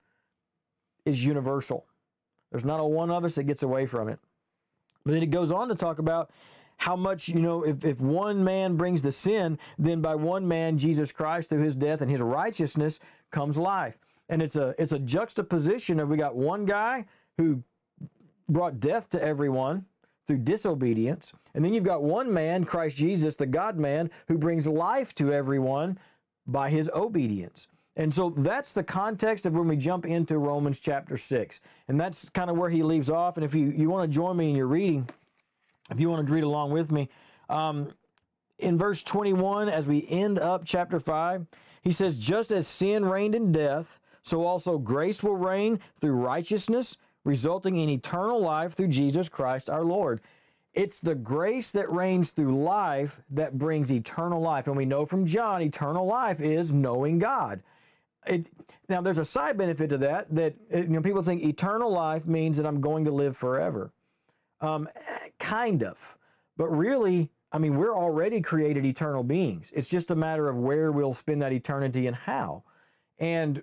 is 1.06 1.24
universal. 1.24 1.86
There's 2.50 2.64
not 2.64 2.80
a 2.80 2.84
one 2.84 3.10
of 3.10 3.24
us 3.24 3.36
that 3.36 3.44
gets 3.44 3.62
away 3.62 3.86
from 3.86 4.08
it. 4.08 4.18
But 5.04 5.12
then 5.12 5.22
it 5.22 5.30
goes 5.30 5.50
on 5.50 5.68
to 5.68 5.74
talk 5.74 5.98
about 5.98 6.30
how 6.78 6.96
much, 6.96 7.28
you 7.28 7.40
know, 7.40 7.62
if, 7.62 7.84
if 7.84 8.00
one 8.00 8.44
man 8.44 8.76
brings 8.76 9.00
the 9.00 9.12
sin, 9.12 9.58
then 9.78 10.00
by 10.00 10.14
one 10.14 10.46
man, 10.46 10.76
Jesus 10.76 11.12
Christ, 11.12 11.48
through 11.48 11.62
his 11.62 11.74
death 11.74 12.02
and 12.02 12.10
his 12.10 12.20
righteousness, 12.20 12.98
comes 13.30 13.56
life. 13.56 13.98
And 14.28 14.42
it's 14.42 14.56
a 14.56 14.74
it's 14.78 14.92
a 14.92 14.98
juxtaposition 14.98 16.00
of 16.00 16.08
we 16.08 16.16
got 16.16 16.36
one 16.36 16.64
guy 16.64 17.06
who 17.38 17.62
brought 18.48 18.80
death 18.80 19.08
to 19.10 19.22
everyone 19.22 19.84
through 20.26 20.38
disobedience, 20.38 21.32
and 21.54 21.64
then 21.64 21.72
you've 21.72 21.84
got 21.84 22.02
one 22.02 22.32
man, 22.32 22.64
Christ 22.64 22.96
Jesus, 22.96 23.36
the 23.36 23.46
God 23.46 23.78
man, 23.78 24.10
who 24.26 24.36
brings 24.36 24.66
life 24.66 25.14
to 25.14 25.32
everyone 25.32 25.98
by 26.48 26.70
his 26.70 26.90
obedience. 26.92 27.68
And 27.96 28.12
so 28.12 28.30
that's 28.36 28.74
the 28.74 28.84
context 28.84 29.46
of 29.46 29.54
when 29.54 29.68
we 29.68 29.76
jump 29.76 30.04
into 30.04 30.36
Romans 30.36 30.78
chapter 30.78 31.16
6. 31.16 31.60
And 31.88 31.98
that's 31.98 32.28
kind 32.28 32.50
of 32.50 32.58
where 32.58 32.68
he 32.68 32.82
leaves 32.82 33.08
off. 33.08 33.36
And 33.36 33.44
if 33.44 33.54
you, 33.54 33.72
you 33.74 33.88
want 33.88 34.10
to 34.10 34.14
join 34.14 34.36
me 34.36 34.50
in 34.50 34.56
your 34.56 34.66
reading, 34.66 35.08
if 35.90 35.98
you 35.98 36.10
want 36.10 36.26
to 36.26 36.32
read 36.32 36.44
along 36.44 36.72
with 36.72 36.90
me, 36.90 37.08
um, 37.48 37.90
in 38.58 38.76
verse 38.76 39.02
21, 39.02 39.68
as 39.68 39.86
we 39.86 40.06
end 40.08 40.38
up 40.38 40.64
chapter 40.64 41.00
5, 41.00 41.46
he 41.82 41.92
says, 41.92 42.18
Just 42.18 42.50
as 42.50 42.66
sin 42.66 43.04
reigned 43.04 43.34
in 43.34 43.50
death, 43.50 43.98
so 44.22 44.44
also 44.44 44.76
grace 44.76 45.22
will 45.22 45.36
reign 45.36 45.80
through 46.00 46.12
righteousness, 46.12 46.96
resulting 47.24 47.76
in 47.76 47.88
eternal 47.88 48.40
life 48.40 48.74
through 48.74 48.88
Jesus 48.88 49.28
Christ 49.28 49.70
our 49.70 49.84
Lord. 49.84 50.20
It's 50.74 51.00
the 51.00 51.14
grace 51.14 51.70
that 51.70 51.90
reigns 51.90 52.30
through 52.30 52.62
life 52.62 53.22
that 53.30 53.56
brings 53.56 53.90
eternal 53.90 54.42
life. 54.42 54.66
And 54.66 54.76
we 54.76 54.84
know 54.84 55.06
from 55.06 55.24
John, 55.24 55.62
eternal 55.62 56.04
life 56.04 56.40
is 56.40 56.72
knowing 56.72 57.18
God 57.18 57.62
it, 58.26 58.46
now 58.88 59.00
there's 59.00 59.18
a 59.18 59.24
side 59.24 59.56
benefit 59.56 59.90
to 59.90 59.98
that 59.98 60.34
that 60.34 60.54
you 60.72 60.84
know 60.84 61.00
people 61.00 61.22
think 61.22 61.42
eternal 61.42 61.90
life 61.90 62.26
means 62.26 62.56
that 62.56 62.66
I'm 62.66 62.80
going 62.80 63.04
to 63.04 63.10
live 63.10 63.36
forever. 63.36 63.92
Um, 64.60 64.88
kind 65.38 65.82
of, 65.82 65.98
but 66.56 66.68
really, 66.68 67.30
I 67.52 67.58
mean, 67.58 67.76
we're 67.76 67.94
already 67.94 68.40
created 68.40 68.84
eternal 68.84 69.22
beings. 69.22 69.70
It's 69.74 69.88
just 69.88 70.10
a 70.10 70.16
matter 70.16 70.48
of 70.48 70.56
where 70.56 70.92
we'll 70.92 71.14
spend 71.14 71.42
that 71.42 71.52
eternity 71.52 72.06
and 72.06 72.16
how. 72.16 72.64
And 73.18 73.62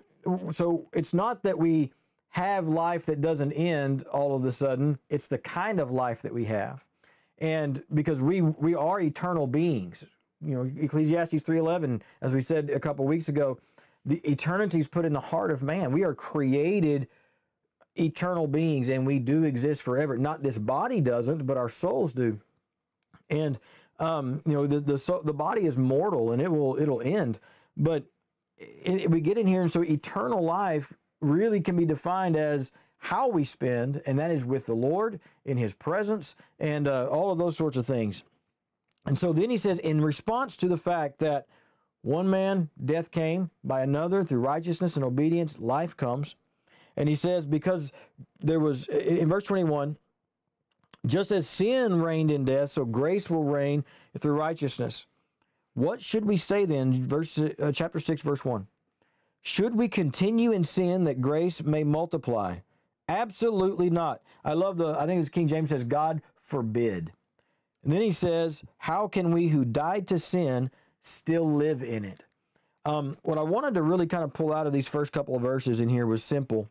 so 0.52 0.88
it's 0.92 1.12
not 1.12 1.42
that 1.42 1.58
we 1.58 1.92
have 2.28 2.68
life 2.68 3.06
that 3.06 3.20
doesn't 3.20 3.52
end 3.52 4.04
all 4.04 4.34
of 4.34 4.44
a 4.44 4.52
sudden. 4.52 4.98
It's 5.08 5.28
the 5.28 5.38
kind 5.38 5.80
of 5.80 5.90
life 5.90 6.22
that 6.22 6.32
we 6.32 6.44
have, 6.46 6.84
and 7.38 7.82
because 7.94 8.20
we 8.20 8.40
we 8.40 8.74
are 8.74 9.00
eternal 9.00 9.46
beings. 9.46 10.04
You 10.40 10.54
know, 10.56 10.70
Ecclesiastes 10.78 11.42
3:11, 11.42 12.02
as 12.20 12.32
we 12.32 12.42
said 12.42 12.70
a 12.70 12.80
couple 12.80 13.06
weeks 13.06 13.28
ago 13.28 13.58
the 14.04 14.16
eternity 14.30 14.78
is 14.78 14.88
put 14.88 15.04
in 15.04 15.12
the 15.12 15.20
heart 15.20 15.50
of 15.50 15.62
man. 15.62 15.92
We 15.92 16.04
are 16.04 16.14
created 16.14 17.08
eternal 17.96 18.46
beings 18.46 18.88
and 18.88 19.06
we 19.06 19.18
do 19.18 19.44
exist 19.44 19.82
forever. 19.82 20.18
Not 20.18 20.42
this 20.42 20.58
body 20.58 21.00
doesn't, 21.00 21.46
but 21.46 21.56
our 21.56 21.68
souls 21.68 22.12
do. 22.12 22.38
And 23.30 23.58
um, 24.00 24.42
you 24.44 24.52
know 24.52 24.66
the 24.66 24.80
the 24.80 24.98
so, 24.98 25.22
the 25.24 25.32
body 25.32 25.66
is 25.66 25.78
mortal 25.78 26.32
and 26.32 26.42
it 26.42 26.50
will 26.50 26.76
it'll 26.80 27.00
end. 27.00 27.38
But 27.76 28.04
it, 28.58 29.10
we 29.10 29.20
get 29.20 29.38
in 29.38 29.46
here 29.46 29.62
and 29.62 29.70
so 29.70 29.82
eternal 29.82 30.42
life 30.42 30.92
really 31.20 31.60
can 31.60 31.76
be 31.76 31.86
defined 31.86 32.36
as 32.36 32.72
how 32.98 33.28
we 33.28 33.44
spend, 33.44 34.02
and 34.06 34.18
that 34.18 34.30
is 34.30 34.44
with 34.44 34.66
the 34.66 34.74
Lord 34.74 35.20
in 35.44 35.56
His 35.56 35.72
presence 35.74 36.36
and 36.58 36.88
uh, 36.88 37.06
all 37.06 37.30
of 37.30 37.38
those 37.38 37.56
sorts 37.56 37.76
of 37.76 37.86
things. 37.86 38.24
And 39.06 39.18
so 39.18 39.32
then 39.32 39.50
he 39.50 39.58
says, 39.58 39.78
in 39.80 40.00
response 40.00 40.56
to 40.56 40.68
the 40.68 40.78
fact 40.78 41.18
that 41.18 41.46
one 42.04 42.28
man, 42.28 42.68
death 42.84 43.10
came. 43.10 43.50
By 43.64 43.80
another, 43.80 44.22
through 44.22 44.40
righteousness 44.40 44.96
and 44.96 45.04
obedience, 45.04 45.58
life 45.58 45.96
comes. 45.96 46.36
And 46.98 47.08
he 47.08 47.14
says, 47.14 47.46
because 47.46 47.92
there 48.40 48.60
was, 48.60 48.86
in 48.88 49.26
verse 49.26 49.44
21, 49.44 49.96
just 51.06 51.32
as 51.32 51.48
sin 51.48 52.02
reigned 52.02 52.30
in 52.30 52.44
death, 52.44 52.72
so 52.72 52.84
grace 52.84 53.30
will 53.30 53.44
reign 53.44 53.84
through 54.18 54.34
righteousness. 54.34 55.06
What 55.72 56.02
should 56.02 56.26
we 56.26 56.36
say 56.36 56.66
then? 56.66 56.92
Verse, 56.92 57.38
uh, 57.38 57.72
chapter 57.72 57.98
6, 57.98 58.20
verse 58.20 58.44
1. 58.44 58.66
Should 59.40 59.74
we 59.74 59.88
continue 59.88 60.52
in 60.52 60.62
sin 60.62 61.04
that 61.04 61.22
grace 61.22 61.62
may 61.62 61.84
multiply? 61.84 62.58
Absolutely 63.08 63.88
not. 63.88 64.20
I 64.44 64.52
love 64.52 64.76
the, 64.76 64.98
I 64.98 65.06
think 65.06 65.20
it's 65.20 65.30
King 65.30 65.48
James 65.48 65.70
says, 65.70 65.84
God 65.84 66.20
forbid. 66.42 67.12
And 67.82 67.90
then 67.90 68.02
he 68.02 68.12
says, 68.12 68.62
How 68.76 69.08
can 69.08 69.30
we 69.30 69.48
who 69.48 69.64
died 69.64 70.06
to 70.08 70.18
sin 70.18 70.70
still 71.04 71.52
live 71.52 71.82
in 71.82 72.04
it. 72.04 72.24
Um, 72.86 73.16
what 73.22 73.38
I 73.38 73.42
wanted 73.42 73.74
to 73.74 73.82
really 73.82 74.06
kind 74.06 74.24
of 74.24 74.32
pull 74.32 74.52
out 74.52 74.66
of 74.66 74.72
these 74.72 74.88
first 74.88 75.12
couple 75.12 75.36
of 75.36 75.42
verses 75.42 75.80
in 75.80 75.88
here 75.88 76.06
was 76.06 76.24
simple. 76.24 76.68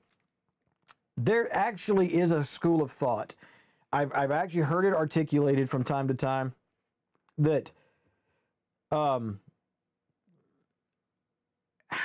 There 1.17 1.53
actually 1.55 2.15
is 2.15 2.31
a 2.31 2.43
school 2.43 2.81
of 2.81 2.91
thought. 2.91 3.35
I've, 3.91 4.11
I've 4.13 4.31
actually 4.31 4.61
heard 4.61 4.85
it 4.85 4.93
articulated 4.93 5.69
from 5.69 5.83
time 5.83 6.07
to 6.07 6.13
time 6.15 6.53
that 7.37 7.71
um, 8.91 9.39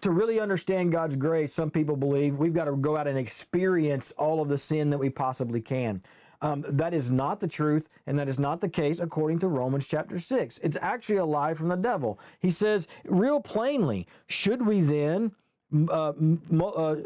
to 0.00 0.10
really 0.10 0.38
understand 0.38 0.92
God's 0.92 1.16
grace, 1.16 1.52
some 1.52 1.70
people 1.70 1.96
believe 1.96 2.36
we've 2.36 2.54
got 2.54 2.64
to 2.64 2.76
go 2.76 2.96
out 2.96 3.08
and 3.08 3.18
experience 3.18 4.12
all 4.16 4.40
of 4.40 4.48
the 4.48 4.58
sin 4.58 4.90
that 4.90 4.98
we 4.98 5.10
possibly 5.10 5.60
can. 5.60 6.00
Um, 6.40 6.64
that 6.68 6.94
is 6.94 7.10
not 7.10 7.40
the 7.40 7.48
truth, 7.48 7.88
and 8.06 8.16
that 8.18 8.28
is 8.28 8.38
not 8.38 8.60
the 8.60 8.68
case 8.68 9.00
according 9.00 9.40
to 9.40 9.48
Romans 9.48 9.86
chapter 9.86 10.20
6. 10.20 10.60
It's 10.62 10.76
actually 10.80 11.16
a 11.16 11.24
lie 11.24 11.54
from 11.54 11.68
the 11.68 11.76
devil. 11.76 12.20
He 12.38 12.50
says, 12.50 12.86
real 13.06 13.40
plainly, 13.40 14.06
should 14.28 14.64
we 14.64 14.80
then, 14.80 15.32
uh, 15.88 16.12
uh, 16.60 16.96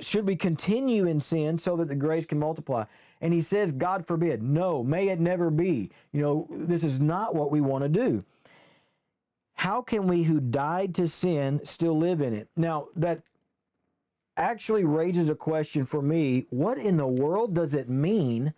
should 0.00 0.26
we 0.26 0.34
continue 0.34 1.06
in 1.06 1.20
sin 1.20 1.56
so 1.58 1.76
that 1.76 1.88
the 1.88 1.94
grace 1.94 2.26
can 2.26 2.40
multiply? 2.40 2.84
And 3.20 3.32
he 3.32 3.40
says, 3.40 3.70
God 3.70 4.04
forbid, 4.04 4.42
no, 4.42 4.82
may 4.82 5.08
it 5.08 5.20
never 5.20 5.48
be. 5.48 5.90
You 6.12 6.22
know, 6.22 6.48
this 6.50 6.82
is 6.82 6.98
not 6.98 7.36
what 7.36 7.52
we 7.52 7.60
want 7.60 7.84
to 7.84 7.88
do. 7.88 8.24
How 9.54 9.80
can 9.80 10.08
we 10.08 10.24
who 10.24 10.40
died 10.40 10.92
to 10.96 11.06
sin 11.06 11.60
still 11.62 11.96
live 11.96 12.20
in 12.20 12.34
it? 12.34 12.48
Now, 12.56 12.88
that 12.96 13.22
actually 14.36 14.84
raises 14.84 15.30
a 15.30 15.36
question 15.36 15.84
for 15.84 16.02
me 16.02 16.46
what 16.50 16.78
in 16.78 16.96
the 16.96 17.06
world 17.06 17.54
does 17.54 17.74
it 17.74 17.88
mean 17.88 18.52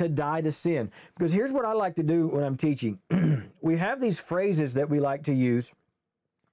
to 0.00 0.08
die 0.08 0.40
to 0.42 0.50
sin. 0.50 0.90
Because 1.16 1.32
here's 1.32 1.52
what 1.52 1.64
I 1.64 1.72
like 1.72 1.94
to 1.96 2.02
do 2.02 2.26
when 2.28 2.44
I'm 2.44 2.56
teaching 2.56 2.98
we 3.60 3.76
have 3.76 4.00
these 4.00 4.20
phrases 4.20 4.74
that 4.74 4.88
we 4.88 5.00
like 5.00 5.22
to 5.24 5.32
use 5.32 5.72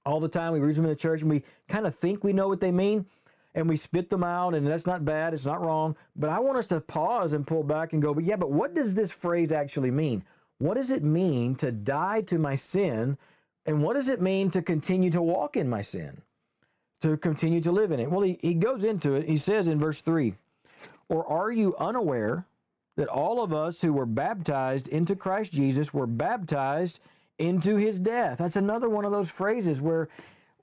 all 0.06 0.20
the 0.20 0.28
time. 0.28 0.52
We 0.52 0.60
use 0.60 0.76
them 0.76 0.84
in 0.84 0.90
the 0.90 0.96
church 0.96 1.22
and 1.22 1.30
we 1.30 1.42
kind 1.68 1.86
of 1.86 1.94
think 1.94 2.24
we 2.24 2.32
know 2.32 2.48
what 2.48 2.60
they 2.60 2.72
mean 2.72 3.04
and 3.54 3.68
we 3.68 3.76
spit 3.76 4.08
them 4.08 4.22
out, 4.22 4.54
and 4.54 4.64
that's 4.64 4.86
not 4.86 5.04
bad, 5.04 5.34
it's 5.34 5.46
not 5.46 5.60
wrong. 5.60 5.96
But 6.14 6.30
I 6.30 6.38
want 6.38 6.58
us 6.58 6.66
to 6.66 6.80
pause 6.80 7.32
and 7.32 7.44
pull 7.44 7.64
back 7.64 7.92
and 7.92 8.00
go, 8.00 8.14
but 8.14 8.22
yeah, 8.22 8.36
but 8.36 8.52
what 8.52 8.74
does 8.74 8.94
this 8.94 9.10
phrase 9.10 9.50
actually 9.50 9.90
mean? 9.90 10.22
what 10.58 10.76
does 10.76 10.90
it 10.90 11.02
mean 11.02 11.54
to 11.56 11.72
die 11.72 12.20
to 12.22 12.38
my 12.38 12.54
sin? 12.54 13.16
And 13.66 13.82
what 13.82 13.94
does 13.94 14.08
it 14.08 14.20
mean 14.20 14.50
to 14.50 14.62
continue 14.62 15.10
to 15.10 15.22
walk 15.22 15.56
in 15.56 15.68
my 15.68 15.82
sin? 15.82 16.20
To 17.02 17.16
continue 17.16 17.60
to 17.60 17.72
live 17.72 17.92
in 17.92 18.00
it? 18.00 18.10
Well, 18.10 18.22
he, 18.22 18.38
he 18.42 18.54
goes 18.54 18.84
into 18.84 19.14
it. 19.14 19.28
He 19.28 19.36
says 19.36 19.68
in 19.68 19.78
verse 19.78 20.00
3 20.00 20.34
Or 21.08 21.24
are 21.26 21.52
you 21.52 21.76
unaware 21.76 22.44
that 22.98 23.06
all 23.06 23.40
of 23.40 23.52
us 23.52 23.80
who 23.80 23.92
were 23.92 24.04
baptized 24.04 24.88
into 24.88 25.14
Christ 25.14 25.52
Jesus 25.52 25.94
were 25.94 26.08
baptized 26.08 26.98
into 27.38 27.76
his 27.76 28.00
death? 28.00 28.38
That's 28.38 28.56
another 28.56 28.88
one 28.88 29.04
of 29.04 29.12
those 29.12 29.30
phrases 29.30 29.80
where 29.80 30.08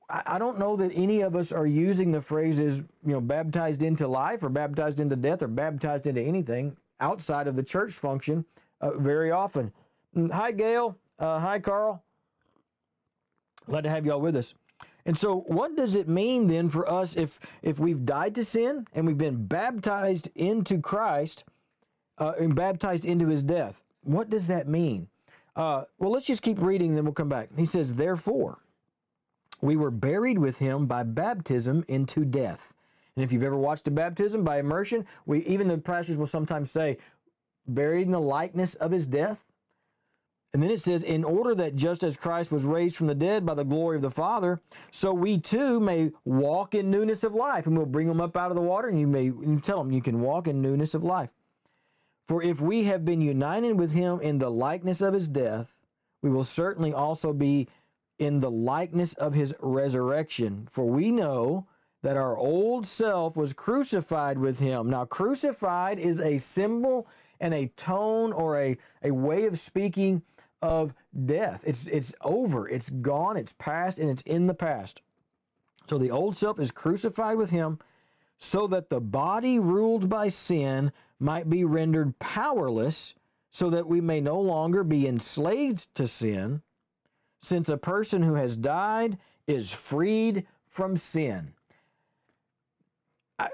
I 0.10 0.38
don't 0.38 0.60
know 0.60 0.76
that 0.76 0.92
any 0.94 1.22
of 1.22 1.38
us 1.38 1.54
are 1.54 1.66
using 1.66 2.12
the 2.12 2.22
phrases, 2.22 2.80
you 3.06 3.14
know, 3.14 3.22
baptized 3.22 3.84
into 3.84 4.06
life 4.06 4.44
or 4.44 4.50
baptized 4.50 5.00
into 5.00 5.16
death 5.16 5.42
or 5.42 5.48
baptized 5.48 6.08
into 6.08 6.22
anything 6.22 6.76
outside 7.00 7.48
of 7.48 7.56
the 7.56 7.64
church 7.64 7.94
function 7.94 8.44
uh, 8.82 8.92
very 8.98 9.32
often. 9.32 9.72
Mm, 10.14 10.30
hi, 10.30 10.52
Gail. 10.52 10.98
Uh, 11.18 11.40
hi, 11.40 11.58
Carl. 11.58 12.04
Glad 13.66 13.86
to 13.86 13.90
have 13.90 14.06
y'all 14.06 14.20
with 14.20 14.36
us. 14.36 14.54
And 15.06 15.18
so, 15.18 15.46
what 15.48 15.78
does 15.78 15.96
it 15.96 16.10
mean 16.10 16.48
then 16.48 16.70
for 16.70 16.92
us 16.92 17.16
if 17.16 17.40
if 17.62 17.80
we've 17.80 18.06
died 18.06 18.36
to 18.36 18.44
sin 18.44 18.86
and 18.94 19.08
we've 19.08 19.18
been 19.18 19.48
baptized 19.48 20.30
into 20.36 20.82
Christ 20.82 21.46
uh, 22.18 22.34
and 22.40 22.56
baptized 22.56 23.06
into 23.06 23.28
His 23.28 23.44
death? 23.44 23.82
What 24.04 24.30
does 24.30 24.48
that 24.48 24.68
mean? 24.68 25.08
Uh, 25.56 25.86
well, 26.00 26.12
let's 26.12 26.26
just 26.26 26.42
keep 26.42 26.60
reading, 26.60 26.96
then 26.96 27.06
we'll 27.06 27.14
come 27.14 27.30
back. 27.30 27.50
He 27.58 27.66
says, 27.66 27.94
"Therefore." 27.94 28.60
we 29.62 29.76
were 29.76 29.92
buried 29.92 30.38
with 30.38 30.58
him 30.58 30.86
by 30.86 31.04
baptism 31.04 31.84
into 31.88 32.26
death. 32.26 32.74
And 33.16 33.24
if 33.24 33.32
you've 33.32 33.44
ever 33.44 33.58
watched 33.58 33.88
a 33.88 33.92
baptism 33.92 34.44
by 34.44 34.60
immersion, 34.60 35.06
we 35.26 35.44
even 35.46 35.68
the 35.68 35.78
pastors 35.78 36.18
will 36.18 36.28
sometimes 36.28 36.72
say, 36.72 36.98
buried 37.68 38.04
in 38.04 38.12
the 38.12 38.20
likeness 38.20 38.76
of 38.76 38.92
his 38.92 39.08
death. 39.08 39.46
And 40.54 40.64
then 40.64 40.72
it 40.72 40.82
says, 40.82 41.04
in 41.04 41.26
order 41.26 41.54
that 41.56 41.76
just 41.76 42.04
as 42.04 42.16
Christ 42.16 42.52
was 42.52 42.64
raised 42.64 42.96
from 42.96 43.08
the 43.08 43.16
dead 43.16 43.46
by 43.46 43.56
the 43.56 43.64
glory 43.64 43.98
of 43.98 44.02
the 44.02 44.12
Father, 44.12 44.62
so 44.92 45.14
we 45.14 45.38
too 45.38 45.82
may 45.82 46.12
walk 46.24 46.76
in 46.76 46.90
newness 46.90 47.26
of 47.26 47.34
life. 47.34 47.66
And 47.66 47.76
we'll 47.76 47.86
bring 47.86 48.08
them 48.08 48.22
up 48.22 48.38
out 48.38 48.52
of 48.52 48.56
the 48.56 48.62
water, 48.62 48.88
and 48.88 48.98
you 48.98 49.08
may 49.08 49.24
you 49.24 49.62
tell 49.62 49.80
them 49.80 49.92
you 49.92 50.02
can 50.02 50.22
walk 50.22 50.48
in 50.48 50.62
newness 50.62 50.94
of 50.94 51.04
life. 51.04 51.30
For 52.28 52.42
if 52.42 52.60
we 52.60 52.84
have 52.86 53.06
been 53.06 53.22
united 53.22 53.74
with 53.74 53.92
him 53.92 54.20
in 54.22 54.40
the 54.40 54.50
likeness 54.50 55.02
of 55.02 55.14
his 55.14 55.28
death, 55.28 55.74
we 56.22 56.30
will 56.30 56.44
certainly 56.44 56.92
also 56.92 57.34
be 57.34 57.68
in 58.18 58.40
the 58.40 58.50
likeness 58.50 59.14
of 59.14 59.34
his 59.34 59.54
resurrection. 59.60 60.68
For 60.70 60.86
we 60.86 61.12
know 61.12 61.68
that 62.02 62.18
our 62.18 62.38
old 62.38 62.88
self 62.88 63.36
was 63.36 63.54
crucified 63.54 64.38
with 64.38 64.60
him. 64.60 64.90
Now, 64.90 65.06
crucified 65.06 66.00
is 66.00 66.20
a 66.20 66.38
symbol 66.38 67.08
and 67.40 67.54
a 67.54 67.68
tone 67.78 68.32
or 68.32 68.60
a, 68.60 68.78
a 69.04 69.12
way 69.12 69.46
of 69.46 69.60
speaking 69.60 70.22
of 70.62 70.94
death. 71.26 71.62
It's, 71.66 71.88
it's 71.88 72.14
over, 72.22 72.68
it's 72.70 72.90
gone, 72.90 73.38
it's 73.38 73.54
past, 73.58 74.00
and 74.00 74.10
it's 74.10 74.22
in 74.24 74.48
the 74.48 74.54
past. 74.54 75.02
So 75.88 75.98
the 75.98 76.12
old 76.12 76.36
self 76.36 76.60
is 76.60 76.72
crucified 76.72 77.38
with 77.38 77.50
him 77.50 77.80
so 78.38 78.68
that 78.68 78.90
the 78.90 79.00
body 79.02 79.60
ruled 79.60 80.10
by 80.10 80.30
sin 80.30 80.92
might 81.20 81.50
be 81.50 81.64
rendered 81.64 82.18
powerless, 82.20 83.14
so 83.52 83.70
that 83.70 83.88
we 83.88 84.02
may 84.02 84.20
no 84.20 84.40
longer 84.40 84.84
be 84.84 85.08
enslaved 85.08 85.88
to 85.96 86.08
sin 86.08 86.62
since 87.40 87.70
a 87.70 87.78
person 87.78 88.22
who 88.22 88.34
has 88.34 88.58
died 88.58 89.18
is 89.48 89.72
freed 89.72 90.46
from 90.68 90.98
sin. 90.98 91.54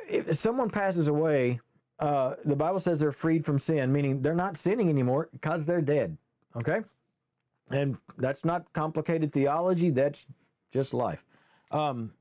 If 0.10 0.38
someone 0.40 0.70
passes 0.70 1.08
away, 1.08 1.60
uh, 2.00 2.36
the 2.46 2.56
Bible 2.56 2.80
says 2.80 3.00
they're 3.00 3.12
freed 3.12 3.46
from 3.46 3.60
sin, 3.60 3.92
meaning 3.92 4.22
they're 4.22 4.34
not 4.34 4.58
sinning 4.58 4.90
anymore 4.90 5.30
because 5.32 5.66
they're 5.66 5.82
dead. 5.82 6.18
Okay? 6.56 6.80
And 7.70 7.98
that's 8.18 8.44
not 8.44 8.72
complicated 8.74 9.32
theology, 9.32 9.92
that's 9.92 10.26
just 10.72 10.94
life. 10.94 11.24
Um, 11.70 12.12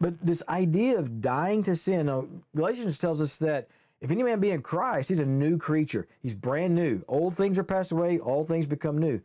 but 0.00 0.14
this 0.24 0.42
idea 0.48 0.98
of 0.98 1.20
dying 1.20 1.62
to 1.64 1.76
sin, 1.76 2.06
now, 2.06 2.26
Galatians 2.54 2.98
tells 2.98 3.20
us 3.20 3.36
that 3.36 3.68
if 4.00 4.10
any 4.10 4.22
man 4.22 4.40
be 4.40 4.50
in 4.50 4.62
Christ, 4.62 5.08
he's 5.08 5.20
a 5.20 5.26
new 5.26 5.58
creature. 5.58 6.06
He's 6.22 6.34
brand 6.34 6.74
new. 6.74 7.02
Old 7.08 7.36
things 7.36 7.58
are 7.58 7.64
passed 7.64 7.92
away, 7.92 8.18
all 8.18 8.44
things 8.44 8.66
become 8.66 8.98
new. 8.98 9.20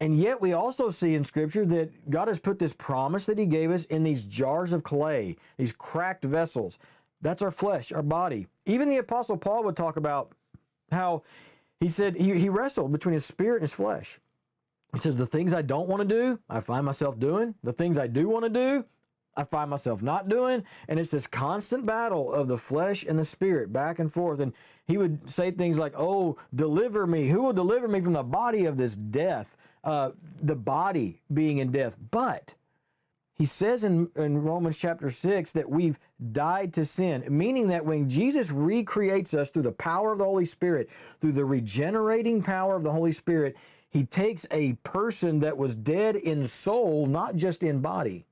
And 0.00 0.18
yet, 0.18 0.40
we 0.40 0.52
also 0.52 0.90
see 0.90 1.14
in 1.14 1.22
Scripture 1.22 1.64
that 1.66 2.10
God 2.10 2.26
has 2.26 2.40
put 2.40 2.58
this 2.58 2.72
promise 2.72 3.24
that 3.26 3.38
He 3.38 3.46
gave 3.46 3.70
us 3.70 3.84
in 3.84 4.02
these 4.02 4.24
jars 4.24 4.72
of 4.72 4.82
clay, 4.82 5.36
these 5.58 5.72
cracked 5.72 6.24
vessels. 6.24 6.80
That's 7.20 7.40
our 7.40 7.52
flesh, 7.52 7.92
our 7.92 8.02
body. 8.02 8.48
Even 8.66 8.88
the 8.88 8.96
Apostle 8.96 9.36
Paul 9.36 9.62
would 9.62 9.76
talk 9.76 9.96
about 9.96 10.32
how 10.90 11.22
he 11.80 11.88
said 11.88 12.16
he, 12.16 12.38
he 12.38 12.48
wrestled 12.48 12.92
between 12.92 13.14
his 13.14 13.24
spirit 13.24 13.56
and 13.56 13.62
his 13.62 13.72
flesh. 13.72 14.20
He 14.92 14.98
says, 14.98 15.16
The 15.16 15.26
things 15.26 15.54
I 15.54 15.62
don't 15.62 15.88
want 15.88 16.08
to 16.08 16.08
do, 16.08 16.38
I 16.48 16.60
find 16.60 16.84
myself 16.84 17.18
doing. 17.18 17.54
The 17.62 17.72
things 17.72 17.98
I 17.98 18.06
do 18.06 18.28
want 18.28 18.44
to 18.44 18.50
do, 18.50 18.84
I 19.36 19.44
find 19.44 19.70
myself 19.70 20.02
not 20.02 20.28
doing. 20.28 20.64
And 20.88 20.98
it's 20.98 21.10
this 21.10 21.26
constant 21.26 21.86
battle 21.86 22.32
of 22.32 22.48
the 22.48 22.58
flesh 22.58 23.04
and 23.04 23.18
the 23.18 23.24
spirit 23.24 23.72
back 23.72 23.98
and 23.98 24.12
forth. 24.12 24.40
And 24.40 24.52
he 24.86 24.98
would 24.98 25.28
say 25.30 25.50
things 25.50 25.78
like, 25.78 25.94
Oh, 25.96 26.36
deliver 26.54 27.06
me. 27.06 27.28
Who 27.28 27.42
will 27.42 27.52
deliver 27.52 27.88
me 27.88 28.00
from 28.00 28.12
the 28.12 28.22
body 28.22 28.66
of 28.66 28.76
this 28.76 28.94
death? 28.96 29.56
uh, 29.84 30.10
the 30.42 30.54
body 30.54 31.20
being 31.32 31.58
in 31.58 31.72
death. 31.72 31.96
But 32.10 32.54
he 33.34 33.44
says 33.44 33.84
in, 33.84 34.08
in 34.16 34.42
Romans 34.42 34.78
chapter 34.78 35.10
6 35.10 35.52
that 35.52 35.68
we've 35.68 35.98
died 36.32 36.72
to 36.74 36.84
sin, 36.84 37.24
meaning 37.28 37.66
that 37.68 37.84
when 37.84 38.08
Jesus 38.08 38.50
recreates 38.50 39.34
us 39.34 39.50
through 39.50 39.62
the 39.62 39.72
power 39.72 40.12
of 40.12 40.18
the 40.18 40.24
Holy 40.24 40.46
Spirit, 40.46 40.88
through 41.20 41.32
the 41.32 41.44
regenerating 41.44 42.42
power 42.42 42.76
of 42.76 42.82
the 42.82 42.92
Holy 42.92 43.12
Spirit, 43.12 43.56
he 43.90 44.04
takes 44.04 44.46
a 44.50 44.74
person 44.84 45.40
that 45.40 45.56
was 45.56 45.74
dead 45.74 46.16
in 46.16 46.46
soul, 46.46 47.06
not 47.06 47.36
just 47.36 47.62
in 47.62 47.80
body. 47.80 48.24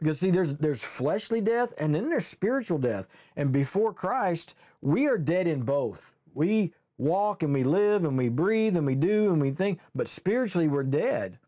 Because 0.00 0.18
see, 0.18 0.30
there's 0.30 0.54
there's 0.54 0.82
fleshly 0.82 1.40
death 1.40 1.72
and 1.78 1.94
then 1.94 2.08
there's 2.08 2.26
spiritual 2.26 2.78
death. 2.78 3.06
And 3.36 3.52
before 3.52 3.92
Christ, 3.92 4.54
we 4.80 5.06
are 5.06 5.18
dead 5.18 5.46
in 5.46 5.62
both. 5.62 6.14
We 6.34 6.72
walk 7.00 7.42
and 7.42 7.52
we 7.52 7.64
live 7.64 8.04
and 8.04 8.16
we 8.16 8.28
breathe 8.28 8.76
and 8.76 8.86
we 8.86 8.94
do 8.94 9.32
and 9.32 9.40
we 9.40 9.50
think, 9.50 9.80
but 9.94 10.08
spiritually 10.08 10.68
we're 10.68 10.82
dead. 10.82 11.38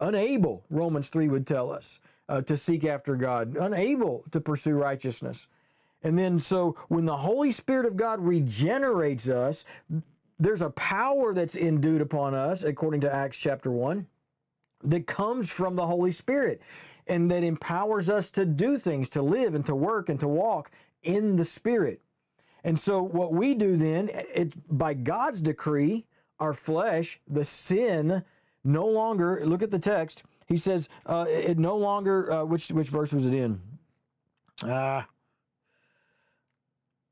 Unable, 0.00 0.64
Romans 0.70 1.08
3 1.08 1.28
would 1.28 1.46
tell 1.46 1.70
us, 1.70 2.00
uh, 2.28 2.40
to 2.42 2.56
seek 2.56 2.84
after 2.84 3.16
God, 3.16 3.56
unable 3.56 4.24
to 4.30 4.40
pursue 4.40 4.72
righteousness. 4.72 5.46
And 6.02 6.18
then, 6.18 6.38
so 6.38 6.76
when 6.88 7.04
the 7.04 7.16
Holy 7.16 7.50
Spirit 7.50 7.84
of 7.84 7.96
God 7.96 8.20
regenerates 8.20 9.28
us, 9.28 9.64
there's 10.38 10.62
a 10.62 10.70
power 10.70 11.34
that's 11.34 11.56
endued 11.56 12.00
upon 12.00 12.34
us, 12.34 12.62
according 12.62 13.02
to 13.02 13.14
Acts 13.14 13.36
chapter 13.36 13.70
1, 13.70 14.06
that 14.84 15.06
comes 15.06 15.50
from 15.50 15.76
the 15.76 15.86
Holy 15.86 16.12
Spirit 16.12 16.62
and 17.10 17.30
that 17.30 17.42
empowers 17.44 18.08
us 18.08 18.30
to 18.30 18.46
do 18.46 18.78
things, 18.78 19.08
to 19.10 19.20
live 19.20 19.54
and 19.54 19.66
to 19.66 19.74
work 19.74 20.08
and 20.08 20.20
to 20.20 20.28
walk 20.28 20.70
in 21.02 21.36
the 21.36 21.44
Spirit. 21.44 22.00
And 22.64 22.78
so 22.78 23.02
what 23.02 23.32
we 23.32 23.54
do 23.54 23.76
then, 23.76 24.10
it's 24.12 24.56
by 24.70 24.94
God's 24.94 25.40
decree, 25.40 26.06
our 26.38 26.54
flesh, 26.54 27.20
the 27.28 27.44
sin, 27.44 28.22
no 28.64 28.86
longer. 28.86 29.40
Look 29.44 29.62
at 29.62 29.70
the 29.70 29.78
text. 29.78 30.22
He 30.46 30.56
says 30.56 30.88
uh, 31.06 31.26
it 31.28 31.58
no 31.58 31.76
longer. 31.76 32.32
Uh, 32.32 32.44
which 32.44 32.68
which 32.68 32.88
verse 32.88 33.12
was 33.12 33.26
it 33.26 33.34
in? 33.34 33.60
Uh, 34.62 35.02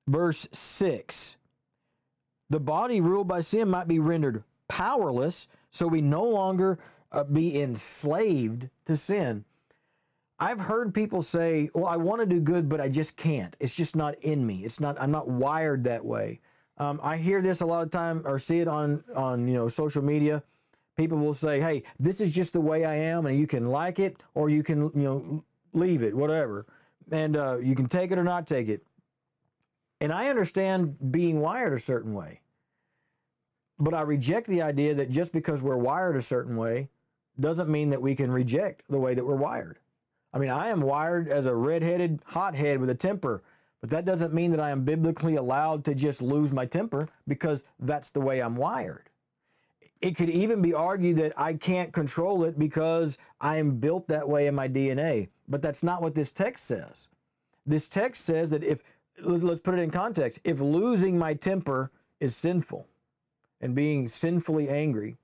verse 0.06 0.46
six. 0.52 1.36
The 2.50 2.60
body 2.60 3.00
ruled 3.00 3.28
by 3.28 3.40
sin 3.40 3.68
might 3.68 3.88
be 3.88 3.98
rendered 3.98 4.44
powerless, 4.68 5.48
so 5.70 5.86
we 5.86 6.00
no 6.00 6.24
longer 6.24 6.78
uh, 7.12 7.24
be 7.24 7.60
enslaved 7.60 8.68
to 8.86 8.96
sin. 8.96 9.44
I've 10.40 10.60
heard 10.60 10.94
people 10.94 11.22
say, 11.22 11.68
"Well, 11.74 11.86
I 11.86 11.96
want 11.96 12.20
to 12.20 12.26
do 12.26 12.40
good, 12.40 12.68
but 12.68 12.80
I 12.80 12.88
just 12.88 13.16
can't. 13.16 13.56
It's 13.58 13.74
just 13.74 13.96
not 13.96 14.14
in 14.22 14.46
me. 14.46 14.64
It's 14.64 14.78
not. 14.78 15.00
I'm 15.00 15.10
not 15.10 15.28
wired 15.28 15.84
that 15.84 16.04
way." 16.04 16.40
Um, 16.78 17.00
I 17.02 17.16
hear 17.16 17.42
this 17.42 17.60
a 17.60 17.66
lot 17.66 17.82
of 17.82 17.90
time, 17.90 18.22
or 18.24 18.38
see 18.38 18.60
it 18.60 18.68
on 18.68 19.02
on 19.14 19.48
you 19.48 19.54
know 19.54 19.68
social 19.68 20.02
media. 20.02 20.42
People 20.96 21.18
will 21.18 21.34
say, 21.34 21.60
"Hey, 21.60 21.82
this 21.98 22.20
is 22.20 22.32
just 22.32 22.52
the 22.52 22.60
way 22.60 22.84
I 22.84 22.94
am, 22.94 23.26
and 23.26 23.38
you 23.38 23.46
can 23.46 23.68
like 23.68 23.98
it, 23.98 24.22
or 24.34 24.48
you 24.48 24.62
can 24.62 24.82
you 24.94 25.02
know 25.02 25.44
leave 25.72 26.02
it, 26.02 26.14
whatever, 26.14 26.66
and 27.10 27.36
uh, 27.36 27.58
you 27.58 27.74
can 27.74 27.88
take 27.88 28.12
it 28.12 28.18
or 28.18 28.24
not 28.24 28.46
take 28.46 28.68
it." 28.68 28.84
And 30.00 30.12
I 30.12 30.28
understand 30.28 31.10
being 31.10 31.40
wired 31.40 31.72
a 31.72 31.80
certain 31.80 32.14
way, 32.14 32.40
but 33.80 33.92
I 33.92 34.02
reject 34.02 34.46
the 34.46 34.62
idea 34.62 34.94
that 34.94 35.10
just 35.10 35.32
because 35.32 35.60
we're 35.62 35.76
wired 35.76 36.16
a 36.16 36.22
certain 36.22 36.56
way 36.56 36.88
doesn't 37.40 37.68
mean 37.68 37.90
that 37.90 38.00
we 38.00 38.14
can 38.14 38.30
reject 38.30 38.84
the 38.88 38.98
way 38.98 39.14
that 39.14 39.24
we're 39.24 39.34
wired. 39.34 39.78
I 40.32 40.38
mean, 40.38 40.50
I 40.50 40.68
am 40.68 40.80
wired 40.80 41.28
as 41.28 41.46
a 41.46 41.54
redheaded 41.54 42.20
hothead 42.26 42.80
with 42.80 42.90
a 42.90 42.94
temper, 42.94 43.42
but 43.80 43.90
that 43.90 44.04
doesn't 44.04 44.34
mean 44.34 44.50
that 44.50 44.60
I 44.60 44.70
am 44.70 44.84
biblically 44.84 45.36
allowed 45.36 45.84
to 45.86 45.94
just 45.94 46.20
lose 46.20 46.52
my 46.52 46.66
temper 46.66 47.08
because 47.26 47.64
that's 47.80 48.10
the 48.10 48.20
way 48.20 48.40
I'm 48.40 48.56
wired. 48.56 49.08
It 50.00 50.16
could 50.16 50.30
even 50.30 50.62
be 50.62 50.74
argued 50.74 51.16
that 51.16 51.32
I 51.36 51.54
can't 51.54 51.92
control 51.92 52.44
it 52.44 52.58
because 52.58 53.18
I 53.40 53.56
am 53.56 53.76
built 53.78 54.06
that 54.08 54.28
way 54.28 54.46
in 54.46 54.54
my 54.54 54.68
DNA, 54.68 55.28
but 55.48 55.62
that's 55.62 55.82
not 55.82 56.02
what 56.02 56.14
this 56.14 56.30
text 56.30 56.66
says. 56.66 57.08
This 57.66 57.88
text 57.88 58.24
says 58.24 58.50
that 58.50 58.62
if, 58.62 58.82
let's 59.20 59.60
put 59.60 59.74
it 59.74 59.80
in 59.80 59.90
context, 59.90 60.40
if 60.44 60.60
losing 60.60 61.18
my 61.18 61.34
temper 61.34 61.90
is 62.20 62.36
sinful 62.36 62.86
and 63.60 63.74
being 63.74 64.08
sinfully 64.08 64.68
angry, 64.68 65.16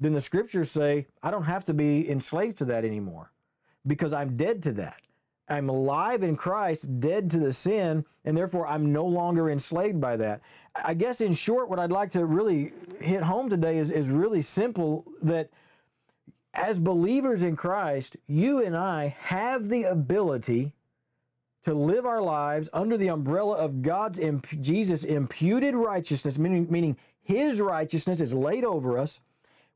then 0.00 0.12
the 0.12 0.20
scriptures 0.20 0.70
say 0.70 1.06
I 1.22 1.30
don't 1.30 1.44
have 1.44 1.64
to 1.66 1.74
be 1.74 2.10
enslaved 2.10 2.58
to 2.58 2.64
that 2.66 2.84
anymore 2.84 3.31
because 3.86 4.12
I'm 4.12 4.36
dead 4.36 4.62
to 4.64 4.72
that. 4.72 5.00
I'm 5.48 5.68
alive 5.68 6.22
in 6.22 6.36
Christ, 6.36 7.00
dead 7.00 7.30
to 7.30 7.38
the 7.38 7.52
sin, 7.52 8.04
and 8.24 8.36
therefore 8.36 8.66
I'm 8.66 8.92
no 8.92 9.04
longer 9.04 9.50
enslaved 9.50 10.00
by 10.00 10.16
that. 10.16 10.40
I 10.74 10.94
guess 10.94 11.20
in 11.20 11.32
short, 11.32 11.68
what 11.68 11.78
I'd 11.78 11.92
like 11.92 12.10
to 12.12 12.24
really 12.24 12.72
hit 13.00 13.22
home 13.22 13.50
today 13.50 13.78
is, 13.78 13.90
is 13.90 14.08
really 14.08 14.40
simple 14.40 15.04
that 15.20 15.50
as 16.54 16.78
believers 16.78 17.42
in 17.42 17.56
Christ, 17.56 18.16
you 18.26 18.64
and 18.64 18.76
I 18.76 19.16
have 19.18 19.68
the 19.68 19.84
ability 19.84 20.72
to 21.64 21.74
live 21.74 22.06
our 22.06 22.20
lives 22.22 22.68
under 22.72 22.96
the 22.96 23.08
umbrella 23.08 23.56
of 23.56 23.82
God's 23.82 24.18
imp- 24.18 24.60
Jesus 24.60 25.04
imputed 25.04 25.74
righteousness, 25.74 26.38
meaning, 26.38 26.66
meaning 26.70 26.96
his 27.22 27.60
righteousness 27.60 28.20
is 28.20 28.34
laid 28.34 28.64
over 28.64 28.98
us. 28.98 29.20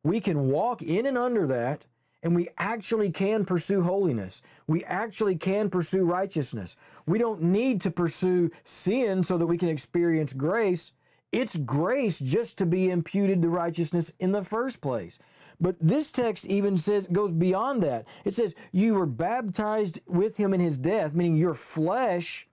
We 0.02 0.20
can 0.20 0.48
walk 0.48 0.82
in 0.82 1.06
and 1.06 1.16
under 1.16 1.46
that 1.46 1.84
and 2.22 2.34
we 2.34 2.48
actually 2.58 3.10
can 3.10 3.44
pursue 3.44 3.82
holiness. 3.82 4.42
We 4.66 4.84
actually 4.84 5.36
can 5.36 5.70
pursue 5.70 6.04
righteousness. 6.04 6.76
We 7.06 7.18
don't 7.18 7.42
need 7.42 7.80
to 7.82 7.90
pursue 7.90 8.50
sin 8.64 9.22
so 9.22 9.38
that 9.38 9.46
we 9.46 9.58
can 9.58 9.68
experience 9.68 10.32
grace. 10.32 10.92
It's 11.32 11.56
grace 11.58 12.18
just 12.18 12.58
to 12.58 12.66
be 12.66 12.90
imputed 12.90 13.42
the 13.42 13.48
righteousness 13.48 14.12
in 14.18 14.32
the 14.32 14.44
first 14.44 14.80
place. 14.80 15.18
But 15.60 15.76
this 15.80 16.10
text 16.10 16.46
even 16.46 16.76
says 16.76 17.06
goes 17.06 17.32
beyond 17.32 17.82
that. 17.82 18.06
It 18.24 18.34
says 18.34 18.54
you 18.72 18.94
were 18.94 19.06
baptized 19.06 20.00
with 20.06 20.36
him 20.36 20.52
in 20.52 20.60
his 20.60 20.78
death, 20.78 21.14
meaning 21.14 21.36
your 21.36 21.54
flesh 21.54 22.46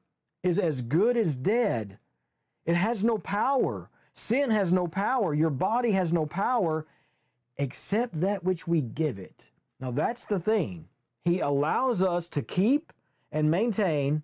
is 0.44 0.60
as 0.60 0.82
good 0.82 1.18
as 1.18 1.36
dead. 1.36 1.98
It 2.66 2.76
has 2.76 3.04
no 3.04 3.18
power. 3.18 3.90
Sin 4.14 4.52
has 4.52 4.72
no 4.72 4.88
power. 4.88 5.34
Your 5.34 5.50
body 5.50 5.92
has 5.92 6.14
no 6.14 6.26
power 6.26 6.86
except 7.58 8.20
that 8.22 8.44
which 8.44 8.68
we 8.68 8.82
give 8.82 9.20
it. 9.20 9.50
Now 9.84 9.92
that's 9.92 10.26
the 10.26 10.40
thing. 10.40 10.88
He 11.26 11.42
allows 11.42 12.04
us 12.04 12.30
to 12.30 12.42
keep 12.42 12.94
and 13.34 13.52
maintain 13.52 14.24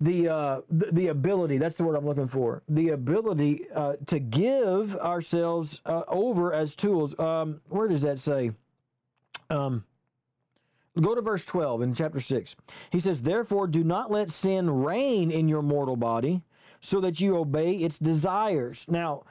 the, 0.00 0.28
uh, 0.28 0.60
the, 0.68 0.86
the 0.90 1.06
ability. 1.08 1.58
That's 1.58 1.76
the 1.76 1.84
word 1.84 1.94
I'm 1.94 2.04
looking 2.04 2.26
for. 2.26 2.64
The 2.68 2.88
ability 2.88 3.70
uh, 3.72 3.94
to 4.06 4.18
give 4.18 4.96
ourselves 4.96 5.80
uh, 5.86 6.02
over 6.08 6.52
as 6.52 6.74
tools. 6.74 7.16
Um, 7.20 7.60
where 7.68 7.86
does 7.86 8.02
that 8.02 8.18
say? 8.18 8.50
Um, 9.48 9.84
go 11.00 11.14
to 11.14 11.20
verse 11.20 11.44
12 11.44 11.82
in 11.82 11.94
chapter 11.94 12.18
6. 12.18 12.56
He 12.90 12.98
says, 12.98 13.22
Therefore, 13.22 13.68
do 13.68 13.84
not 13.84 14.10
let 14.10 14.32
sin 14.32 14.68
reign 14.68 15.30
in 15.30 15.46
your 15.46 15.62
mortal 15.62 15.96
body, 15.96 16.42
so 16.80 17.00
that 17.00 17.20
you 17.20 17.36
obey 17.36 17.76
its 17.76 18.00
desires. 18.00 18.86
Now, 18.88 19.22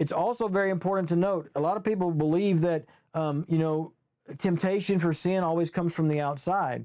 it's 0.00 0.10
also 0.10 0.48
very 0.48 0.70
important 0.70 1.08
to 1.10 1.16
note 1.16 1.48
a 1.54 1.60
lot 1.60 1.76
of 1.76 1.84
people 1.84 2.10
believe 2.10 2.60
that, 2.62 2.86
um, 3.14 3.46
you 3.48 3.58
know, 3.58 3.92
temptation 4.38 4.98
for 4.98 5.12
sin 5.12 5.42
always 5.42 5.70
comes 5.70 5.94
from 5.94 6.08
the 6.08 6.20
outside. 6.20 6.84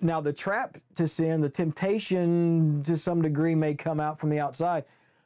Now, 0.00 0.20
the 0.20 0.32
trap 0.32 0.78
to 0.94 1.08
sin, 1.08 1.40
the 1.40 1.48
temptation 1.48 2.82
to 2.84 2.96
some 2.96 3.20
degree 3.20 3.54
may 3.54 3.74
come 3.74 3.98
out 3.98 4.18
from 4.18 4.30
the 4.30 4.38
outside, 4.38 4.84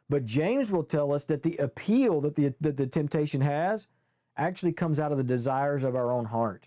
but 0.09 0.25
James 0.25 0.71
will 0.71 0.85
tell 0.85 1.13
us 1.13 1.25
that 1.27 1.43
the 1.43 1.57
appeal 1.57 2.21
that 2.23 2.35
the, 2.35 2.55
that 2.61 2.77
the 2.77 2.87
temptation 2.87 3.41
has 3.41 3.87
actually 4.39 4.73
comes 4.73 4.99
out 4.99 5.13
of 5.13 5.19
the 5.19 5.25
desires 5.25 5.85
of 5.85 5.95
our 5.95 6.11
own 6.11 6.25
heart. 6.25 6.67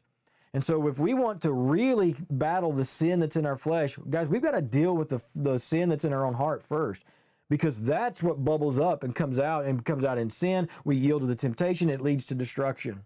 And 0.53 0.63
so, 0.63 0.87
if 0.87 0.99
we 0.99 1.13
want 1.13 1.41
to 1.41 1.51
really 1.51 2.15
battle 2.29 2.71
the 2.71 2.85
sin 2.85 3.19
that's 3.19 3.35
in 3.35 3.45
our 3.45 3.57
flesh, 3.57 3.97
guys, 4.09 4.29
we've 4.29 4.41
got 4.41 4.51
to 4.51 4.61
deal 4.61 4.95
with 4.95 5.09
the, 5.09 5.21
the 5.35 5.57
sin 5.57 5.89
that's 5.89 6.05
in 6.05 6.13
our 6.13 6.25
own 6.25 6.33
heart 6.33 6.63
first 6.63 7.03
because 7.49 7.79
that's 7.79 8.23
what 8.23 8.43
bubbles 8.43 8.79
up 8.79 9.03
and 9.03 9.15
comes 9.15 9.39
out 9.39 9.65
and 9.65 9.83
comes 9.83 10.05
out 10.05 10.17
in 10.17 10.29
sin. 10.29 10.69
We 10.83 10.95
yield 10.95 11.21
to 11.21 11.27
the 11.27 11.35
temptation, 11.35 11.89
it 11.89 12.01
leads 12.01 12.25
to 12.25 12.35
destruction. 12.35 13.03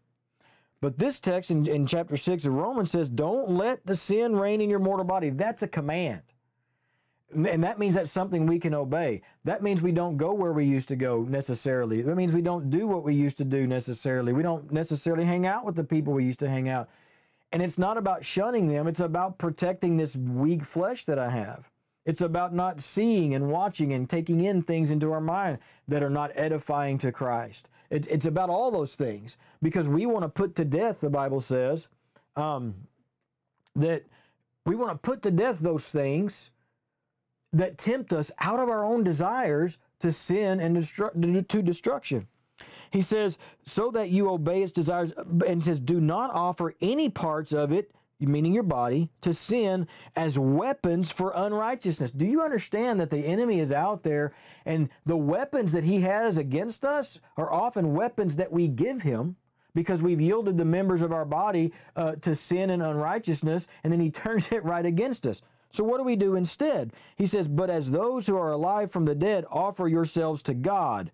But 0.81 0.97
this 0.97 1.19
text 1.19 1.51
in, 1.51 1.67
in 1.67 1.85
chapter 1.85 2.15
6 2.15 2.45
of 2.45 2.53
Romans 2.53 2.91
says, 2.91 3.09
Don't 3.09 3.49
let 3.49 3.85
the 3.85 3.97
sin 3.97 4.35
reign 4.35 4.61
in 4.61 4.69
your 4.69 4.79
mortal 4.79 5.05
body. 5.05 5.29
That's 5.29 5.63
a 5.63 5.67
command. 5.67 6.21
And 7.31 7.63
that 7.63 7.77
means 7.77 7.93
that's 7.93 8.11
something 8.11 8.47
we 8.47 8.59
can 8.59 8.73
obey. 8.73 9.21
That 9.43 9.61
means 9.61 9.81
we 9.81 9.91
don't 9.91 10.17
go 10.17 10.33
where 10.33 10.51
we 10.53 10.65
used 10.65 10.87
to 10.87 10.95
go 10.95 11.23
necessarily. 11.29 12.01
That 12.01 12.15
means 12.15 12.33
we 12.33 12.41
don't 12.41 12.71
do 12.71 12.87
what 12.87 13.03
we 13.03 13.13
used 13.13 13.37
to 13.37 13.45
do 13.45 13.67
necessarily. 13.67 14.33
We 14.33 14.41
don't 14.41 14.71
necessarily 14.71 15.25
hang 15.25 15.45
out 15.45 15.63
with 15.63 15.75
the 15.75 15.83
people 15.83 16.13
we 16.13 16.25
used 16.25 16.39
to 16.39 16.49
hang 16.49 16.69
out. 16.69 16.89
And 17.51 17.61
it's 17.61 17.77
not 17.77 17.97
about 17.97 18.25
shunning 18.25 18.67
them, 18.67 18.87
it's 18.87 18.99
about 18.99 19.37
protecting 19.37 19.97
this 19.97 20.15
weak 20.15 20.63
flesh 20.63 21.05
that 21.05 21.19
I 21.19 21.29
have. 21.29 21.69
It's 22.05 22.21
about 22.21 22.53
not 22.53 22.81
seeing 22.81 23.35
and 23.35 23.49
watching 23.49 23.93
and 23.93 24.09
taking 24.09 24.43
in 24.45 24.63
things 24.63 24.89
into 24.89 25.11
our 25.11 25.21
mind 25.21 25.59
that 25.87 26.01
are 26.01 26.09
not 26.09 26.31
edifying 26.35 26.97
to 26.99 27.11
Christ. 27.11 27.69
It, 27.89 28.07
it's 28.07 28.25
about 28.25 28.49
all 28.49 28.71
those 28.71 28.95
things 28.95 29.37
because 29.61 29.87
we 29.87 30.05
want 30.05 30.23
to 30.23 30.29
put 30.29 30.55
to 30.57 30.65
death, 30.65 30.99
the 30.99 31.09
Bible 31.09 31.41
says, 31.41 31.87
um, 32.35 32.75
that 33.75 34.03
we 34.65 34.75
want 34.75 34.91
to 34.91 34.97
put 34.97 35.21
to 35.23 35.31
death 35.31 35.59
those 35.59 35.89
things 35.91 36.51
that 37.53 37.77
tempt 37.77 38.13
us 38.13 38.31
out 38.39 38.59
of 38.59 38.69
our 38.69 38.85
own 38.85 39.03
desires 39.03 39.77
to 39.99 40.11
sin 40.11 40.59
and 40.59 40.77
destru- 40.77 41.47
to 41.47 41.61
destruction. 41.61 42.27
He 42.91 43.01
says, 43.01 43.37
so 43.65 43.91
that 43.91 44.09
you 44.09 44.29
obey 44.29 44.63
its 44.63 44.71
desires, 44.71 45.11
and 45.45 45.63
says, 45.63 45.79
do 45.79 45.99
not 45.99 46.31
offer 46.31 46.75
any 46.81 47.09
parts 47.09 47.53
of 47.53 47.71
it 47.71 47.91
meaning 48.27 48.53
your 48.53 48.63
body, 48.63 49.09
to 49.21 49.33
sin 49.33 49.87
as 50.15 50.37
weapons 50.37 51.11
for 51.11 51.31
unrighteousness. 51.35 52.11
Do 52.11 52.25
you 52.25 52.41
understand 52.41 52.99
that 52.99 53.09
the 53.09 53.19
enemy 53.25 53.59
is 53.59 53.71
out 53.71 54.03
there 54.03 54.33
and 54.65 54.89
the 55.05 55.15
weapons 55.15 55.71
that 55.71 55.85
he 55.85 56.01
has 56.01 56.37
against 56.37 56.83
us 56.83 57.19
are 57.37 57.51
often 57.51 57.93
weapons 57.93 58.35
that 58.35 58.51
we 58.51 58.67
give 58.67 59.01
him? 59.01 59.37
Because 59.73 60.03
we've 60.03 60.19
yielded 60.19 60.57
the 60.57 60.65
members 60.65 61.01
of 61.01 61.13
our 61.13 61.25
body 61.25 61.71
uh, 61.95 62.13
to 62.15 62.35
sin 62.35 62.71
and 62.71 62.83
unrighteousness, 62.83 63.67
and 63.83 63.93
then 63.93 63.99
he 63.99 64.11
turns 64.11 64.51
it 64.51 64.65
right 64.65 64.85
against 64.85 65.25
us. 65.25 65.41
So, 65.71 65.83
what 65.83 65.97
do 65.99 66.03
we 66.03 66.15
do 66.15 66.35
instead? 66.35 66.93
He 67.15 67.27
says, 67.27 67.47
But 67.47 67.69
as 67.69 67.91
those 67.91 68.25
who 68.25 68.35
are 68.35 68.51
alive 68.51 68.91
from 68.91 69.05
the 69.05 69.13
dead, 69.13 69.45
offer 69.51 69.87
yourselves 69.87 70.41
to 70.43 70.55
God, 70.55 71.11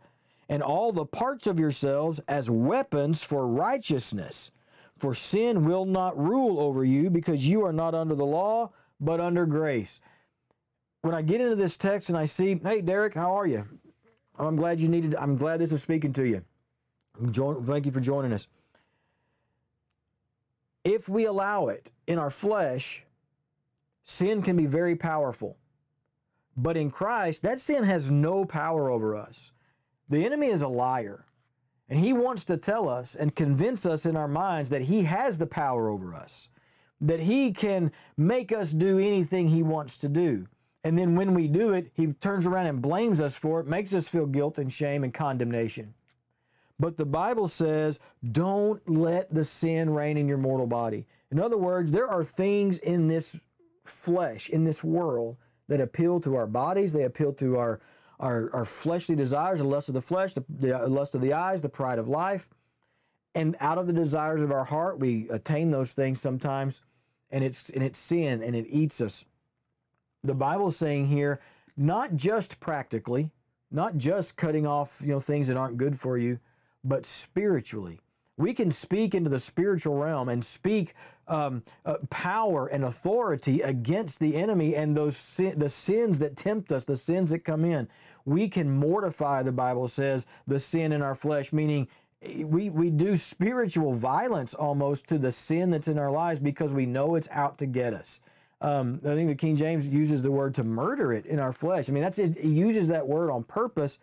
and 0.48 0.63
all 0.63 0.94
the 0.94 1.06
parts 1.06 1.46
of 1.46 1.60
yourselves 1.60 2.22
as 2.28 2.50
weapons 2.50 3.22
for 3.22 3.46
righteousness. 3.48 4.52
For 4.98 5.14
sin 5.14 5.66
will 5.66 5.86
not 5.86 6.18
rule 6.18 6.60
over 6.60 6.86
you 6.86 7.10
because 7.10 7.46
you 7.46 7.66
are 7.66 7.74
not 7.74 7.94
under 7.94 8.16
the 8.16 8.26
law, 8.26 8.72
but 9.00 9.20
under 9.20 9.46
grace. 9.46 10.00
When 11.02 11.14
I 11.14 11.22
get 11.22 11.42
into 11.42 11.56
this 11.56 11.78
text 11.78 12.10
and 12.10 12.18
I 12.18 12.26
see, 12.26 12.60
hey, 12.64 12.82
Derek, 12.82 13.14
how 13.14 13.38
are 13.38 13.46
you? 13.46 13.68
I'm 14.38 14.56
glad 14.56 14.80
you 14.80 14.88
needed, 14.88 15.16
I'm 15.16 15.38
glad 15.38 15.60
this 15.60 15.74
is 15.74 15.82
speaking 15.82 16.14
to 16.14 16.24
you. 16.24 16.44
Join, 17.32 17.66
Thank 17.66 17.86
you 17.86 17.92
for 17.92 18.00
joining 18.00 18.34
us. 18.34 18.48
If 20.84 21.10
we 21.10 21.26
allow 21.26 21.68
it 21.68 21.90
in 22.08 22.20
our 22.20 22.30
flesh, 22.30 23.04
sin 24.04 24.42
can 24.42 24.56
be 24.56 24.66
very 24.66 24.96
powerful. 24.96 25.58
But 26.58 26.78
in 26.78 26.90
Christ, 26.90 27.42
that 27.42 27.60
sin 27.60 27.84
has 27.84 28.12
no 28.12 28.46
power 28.46 28.90
over 28.90 29.16
us. 29.16 29.52
The 30.10 30.26
enemy 30.26 30.48
is 30.48 30.62
a 30.62 30.68
liar. 30.68 31.25
And 31.89 32.00
he 32.00 32.13
wants 32.13 32.43
to 32.45 32.58
tell 32.58 32.89
us 32.89 33.15
and 33.15 33.36
convince 33.36 33.86
us 33.86 34.06
in 34.06 34.15
our 34.15 34.28
minds 34.28 34.69
that 34.71 34.82
he 34.82 35.04
has 35.04 35.38
the 35.38 35.45
power 35.45 35.89
over 35.89 36.15
us, 36.15 36.50
that 37.02 37.19
he 37.19 37.52
can 37.52 37.91
make 38.17 38.52
us 38.52 38.71
do 38.71 38.98
anything 38.98 39.48
he 39.48 39.62
wants 39.62 39.98
to 39.98 40.10
do. 40.10 40.48
And 40.84 40.98
then 40.98 41.15
when 41.15 41.34
we 41.34 41.48
do 41.48 41.74
it, 41.74 41.91
he 41.93 42.08
turns 42.08 42.45
around 42.45 42.67
and 42.67 42.82
blames 42.82 43.21
us 43.21 43.36
for 43.36 43.60
it, 43.60 43.67
makes 43.67 43.93
us 43.93 44.08
feel 44.08 44.26
guilt 44.26 44.58
and 44.58 44.71
shame 44.71 45.04
and 45.04 45.13
condemnation. 45.13 45.93
But 46.80 46.98
the 46.98 47.06
Bible 47.06 47.48
says, 47.48 48.00
don't 48.32 48.88
let 48.89 49.34
the 49.34 49.43
sin 49.43 49.89
reign 49.89 50.17
in 50.17 50.28
your 50.28 50.38
mortal 50.38 50.67
body. 50.67 51.06
In 51.32 51.39
other 51.39 51.58
words, 51.58 51.91
there 51.91 52.08
are 52.08 52.24
things 52.24 52.80
in 52.80 53.08
this 53.08 53.36
flesh, 53.86 54.50
in 54.50 54.63
this 54.63 54.84
world, 54.84 55.38
that 55.67 55.82
appeal 55.82 56.19
to 56.19 56.36
our 56.36 56.45
bodies, 56.45 56.93
they 56.93 57.04
appeal 57.04 57.34
to 57.34 57.58
our 57.58 57.80
our, 58.19 58.49
our 58.54 58.65
fleshly 58.65 59.15
desires, 59.15 59.60
the 59.60 59.65
lust 59.65 59.89
of 59.89 59.93
the 59.93 60.01
flesh, 60.01 60.34
the, 60.34 60.43
the 60.49 60.84
uh, 60.84 60.88
lust 60.88 61.15
of 61.15 61.21
the 61.21 61.34
eyes, 61.34 61.62
the 61.62 61.69
pride 61.69 61.99
of 61.99 62.08
life. 62.08 62.47
And 63.34 63.56
out 63.60 63.78
of 63.78 63.88
the 63.88 63.93
desires 63.93 64.41
of 64.41 64.51
our 64.51 64.63
heart, 64.63 64.99
we 64.99 65.28
attain 65.30 65.69
those 65.69 65.91
things 65.93 66.21
sometimes, 66.21 66.82
and 67.32 67.43
it's 67.43 67.69
and 67.69 67.84
it's 67.84 67.99
sin 67.99 68.41
and 68.41 68.56
it 68.56 68.65
eats 68.69 69.01
us. 69.01 69.25
The 70.23 70.34
Bible 70.34 70.67
is 70.67 70.78
saying 70.78 71.08
here, 71.08 71.41
not 71.75 72.15
just 72.15 72.60
practically, 72.62 73.30
not 73.71 73.97
just 73.97 74.38
cutting 74.38 74.65
off 74.65 74.95
you 75.01 75.10
know 75.10 75.19
things 75.19 75.49
that 75.49 75.58
aren't 75.58 75.78
good 75.78 75.99
for 75.99 76.17
you, 76.17 76.39
but 76.86 77.06
spiritually. 77.06 77.99
We 78.38 78.54
can 78.54 78.71
speak 78.71 79.15
into 79.15 79.30
the 79.30 79.39
spiritual 79.39 79.95
realm 79.95 80.30
and 80.30 80.43
speak 80.43 80.93
um, 81.28 81.64
uh, 81.86 81.96
power 82.10 82.68
and 82.68 82.86
authority 82.86 83.62
against 83.62 84.20
the 84.20 84.36
enemy 84.36 84.76
and 84.76 84.96
those 84.96 85.18
sin, 85.18 85.58
the 85.58 85.70
sins 85.70 86.20
that 86.20 86.36
tempt 86.36 86.72
us, 86.72 86.84
the 86.84 86.96
sins 86.96 87.30
that 87.32 87.40
come 87.40 87.66
in. 87.66 87.88
We 88.26 88.48
can 88.48 88.70
mortify, 88.70 89.44
the 89.44 89.52
Bible 89.52 89.88
says, 89.88 90.26
the 90.48 90.60
sin 90.60 90.92
in 90.92 91.02
our 91.02 91.16
flesh, 91.16 91.54
meaning 91.54 91.88
eh, 92.22 92.44
we, 92.44 92.70
we 92.70 92.90
do 92.90 93.18
spiritual 93.18 93.94
violence 93.94 94.54
almost 94.54 95.08
to 95.08 95.18
the 95.18 95.32
sin 95.32 95.70
that's 95.70 95.88
in 95.88 96.00
our 96.00 96.12
lives 96.12 96.40
because 96.40 96.74
we 96.74 96.86
know 96.86 97.16
it's 97.16 97.30
out 97.32 97.58
to 97.60 97.66
get 97.66 97.94
us. 97.94 98.20
Um, 98.62 99.00
I 99.06 99.14
think 99.16 99.28
the 99.30 99.36
King 99.36 99.56
James 99.56 99.88
uses 99.88 100.22
the 100.22 100.32
word 100.32 100.56
to 100.56 100.64
murder 100.64 101.14
it 101.14 101.26
in 101.26 101.40
our 101.40 101.54
flesh. 101.54 101.90
I 101.90 101.92
mean, 101.92 102.02
that's 102.02 102.18
it, 102.18 102.38
he 102.38 102.50
uses 102.50 102.88
that 102.88 103.08
word 103.08 103.30
on 103.30 103.44
purpose 103.44 104.00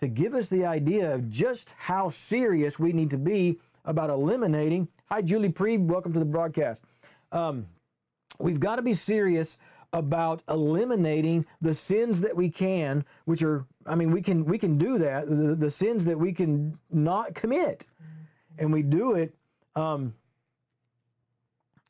to 0.00 0.08
give 0.08 0.34
us 0.34 0.48
the 0.48 0.64
idea 0.64 1.14
of 1.14 1.28
just 1.28 1.74
how 1.76 2.08
serious 2.08 2.78
we 2.78 2.92
need 2.92 3.10
to 3.10 3.18
be 3.18 3.58
about 3.84 4.10
eliminating. 4.10 4.86
Hi, 5.10 5.22
Julie 5.22 5.48
Preeb. 5.48 5.86
Welcome 5.86 6.12
to 6.12 6.18
the 6.18 6.24
broadcast. 6.26 6.84
Um, 7.32 7.66
we've 8.38 8.60
got 8.60 8.76
to 8.76 8.82
be 8.82 8.92
serious 8.92 9.56
about 9.94 10.42
eliminating 10.50 11.46
the 11.62 11.74
sins 11.74 12.20
that 12.20 12.36
we 12.36 12.50
can, 12.50 13.02
which 13.24 13.42
are, 13.42 13.64
I 13.86 13.94
mean, 13.94 14.10
we 14.10 14.20
can 14.20 14.44
we 14.44 14.58
can 14.58 14.76
do 14.76 14.98
that. 14.98 15.26
The, 15.30 15.54
the 15.54 15.70
sins 15.70 16.04
that 16.04 16.18
we 16.18 16.30
can 16.34 16.78
not 16.90 17.34
commit, 17.34 17.86
and 18.58 18.70
we 18.70 18.82
do 18.82 19.14
it 19.14 19.34
um, 19.76 20.12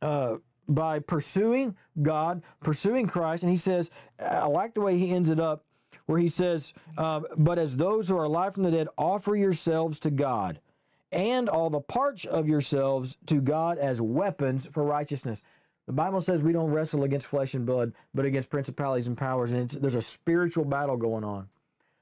uh, 0.00 0.36
by 0.68 1.00
pursuing 1.00 1.74
God, 2.00 2.40
pursuing 2.62 3.08
Christ. 3.08 3.42
And 3.42 3.50
he 3.50 3.58
says, 3.58 3.90
I 4.20 4.46
like 4.46 4.74
the 4.74 4.80
way 4.80 4.96
he 4.96 5.10
ends 5.10 5.28
it 5.28 5.40
up, 5.40 5.64
where 6.06 6.20
he 6.20 6.28
says, 6.28 6.72
uh, 6.96 7.22
"But 7.36 7.58
as 7.58 7.76
those 7.76 8.08
who 8.08 8.16
are 8.16 8.24
alive 8.26 8.54
from 8.54 8.62
the 8.62 8.70
dead, 8.70 8.86
offer 8.96 9.34
yourselves 9.34 9.98
to 10.00 10.10
God." 10.12 10.60
And 11.10 11.48
all 11.48 11.70
the 11.70 11.80
parts 11.80 12.24
of 12.24 12.48
yourselves 12.48 13.16
to 13.26 13.40
God 13.40 13.78
as 13.78 14.00
weapons 14.00 14.66
for 14.72 14.84
righteousness. 14.84 15.42
The 15.86 15.92
Bible 15.92 16.20
says 16.20 16.42
we 16.42 16.52
don't 16.52 16.70
wrestle 16.70 17.04
against 17.04 17.26
flesh 17.26 17.54
and 17.54 17.64
blood, 17.64 17.94
but 18.14 18.26
against 18.26 18.50
principalities 18.50 19.06
and 19.06 19.16
powers, 19.16 19.52
and 19.52 19.70
there's 19.70 19.94
a 19.94 20.02
spiritual 20.02 20.66
battle 20.66 20.98
going 20.98 21.24
on. 21.24 21.48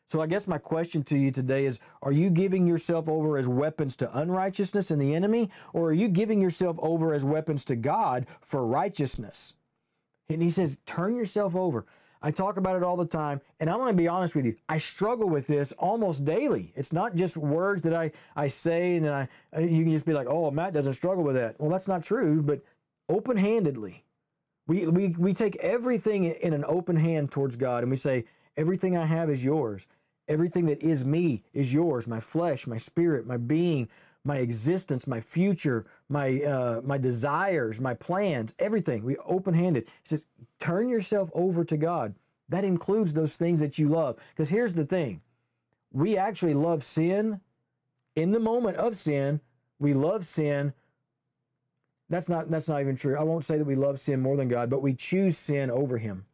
So 0.08 0.20
I 0.20 0.26
guess 0.26 0.46
my 0.46 0.58
question 0.58 1.02
to 1.04 1.18
you 1.18 1.30
today 1.30 1.66
is 1.66 1.78
are 2.02 2.12
you 2.12 2.30
giving 2.30 2.66
yourself 2.66 3.08
over 3.08 3.38
as 3.38 3.48
weapons 3.48 3.96
to 3.96 4.18
unrighteousness 4.18 4.90
and 4.90 5.00
the 5.00 5.14
enemy, 5.14 5.50
or 5.72 5.90
are 5.90 5.92
you 5.92 6.08
giving 6.08 6.40
yourself 6.40 6.76
over 6.80 7.12
as 7.14 7.24
weapons 7.24 7.64
to 7.66 7.76
God 7.76 8.26
for 8.40 8.66
righteousness? 8.66 9.54
And 10.28 10.42
he 10.42 10.50
says, 10.50 10.78
turn 10.86 11.16
yourself 11.16 11.54
over. 11.54 11.86
I 12.22 12.30
talk 12.30 12.56
about 12.56 12.76
it 12.76 12.82
all 12.82 12.96
the 12.96 13.06
time, 13.06 13.40
and 13.60 13.68
I'm 13.68 13.78
going 13.78 13.92
to 13.92 13.96
be 13.96 14.08
honest 14.08 14.34
with 14.34 14.46
you. 14.46 14.56
I 14.68 14.78
struggle 14.78 15.28
with 15.28 15.46
this 15.46 15.72
almost 15.72 16.24
daily. 16.24 16.72
It's 16.74 16.92
not 16.92 17.14
just 17.14 17.36
words 17.36 17.82
that 17.82 17.94
I, 17.94 18.10
I 18.34 18.48
say, 18.48 18.96
and 18.96 19.04
then 19.04 19.12
I 19.12 19.28
uh, 19.56 19.60
you 19.60 19.82
can 19.84 19.92
just 19.92 20.04
be 20.04 20.12
like, 20.12 20.26
oh, 20.28 20.50
Matt 20.50 20.72
doesn't 20.72 20.94
struggle 20.94 21.24
with 21.24 21.36
that. 21.36 21.60
Well, 21.60 21.70
that's 21.70 21.88
not 21.88 22.02
true, 22.02 22.42
but 22.42 22.60
open 23.08 23.36
handedly. 23.36 24.04
We, 24.66 24.86
we, 24.88 25.08
we 25.08 25.32
take 25.32 25.56
everything 25.56 26.24
in 26.24 26.52
an 26.52 26.64
open 26.66 26.96
hand 26.96 27.30
towards 27.30 27.54
God 27.56 27.84
and 27.84 27.90
we 27.90 27.96
say, 27.96 28.24
Everything 28.56 28.96
I 28.96 29.04
have 29.04 29.30
is 29.30 29.44
yours. 29.44 29.86
Everything 30.28 30.66
that 30.66 30.82
is 30.82 31.04
me 31.04 31.42
is 31.52 31.72
yours. 31.72 32.06
My 32.06 32.20
flesh, 32.20 32.66
my 32.66 32.78
spirit, 32.78 33.26
my 33.26 33.36
being, 33.36 33.88
my 34.26 34.38
existence, 34.38 35.06
my 35.06 35.20
future, 35.20 35.86
my, 36.08 36.42
uh, 36.42 36.80
my 36.84 36.98
desires, 36.98 37.80
my 37.80 37.94
plans, 37.94 38.52
everything. 38.58 39.04
We 39.04 39.16
open 39.18 39.54
handed. 39.54 39.84
He 39.84 40.08
says, 40.08 40.24
Turn 40.58 40.88
yourself 40.88 41.30
over 41.34 41.64
to 41.64 41.76
God. 41.76 42.14
That 42.48 42.64
includes 42.64 43.12
those 43.12 43.36
things 43.36 43.60
that 43.60 43.78
you 43.78 43.88
love. 43.88 44.16
Because 44.30 44.48
here's 44.48 44.72
the 44.72 44.84
thing 44.84 45.20
we 45.92 46.16
actually 46.16 46.54
love 46.54 46.84
sin 46.84 47.40
in 48.14 48.32
the 48.32 48.40
moment 48.40 48.76
of 48.76 48.96
sin. 48.96 49.40
We 49.78 49.94
love 49.94 50.26
sin 50.26 50.72
that's 52.08 52.28
not 52.28 52.50
that's 52.50 52.68
not 52.68 52.80
even 52.80 52.96
true. 52.96 53.16
I 53.16 53.22
won't 53.22 53.44
say 53.44 53.58
that 53.58 53.64
we 53.64 53.74
love 53.74 54.00
sin 54.00 54.20
more 54.20 54.36
than 54.36 54.48
God, 54.48 54.70
but 54.70 54.82
we 54.82 54.94
choose 54.94 55.36
sin 55.36 55.70
over 55.70 55.98
him. 55.98 56.24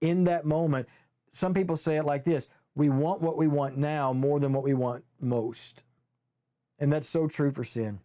In 0.00 0.24
that 0.24 0.44
moment, 0.44 0.88
some 1.32 1.52
people 1.52 1.76
say 1.76 1.96
it 1.96 2.04
like 2.04 2.24
this, 2.24 2.48
we 2.76 2.88
want 2.88 3.20
what 3.20 3.36
we 3.36 3.48
want 3.48 3.76
now 3.76 4.12
more 4.12 4.38
than 4.38 4.52
what 4.52 4.62
we 4.62 4.74
want 4.74 5.04
most. 5.20 5.82
And 6.78 6.92
that's 6.92 7.08
so 7.08 7.26
true 7.26 7.50
for 7.50 7.64
sin. 7.64 7.98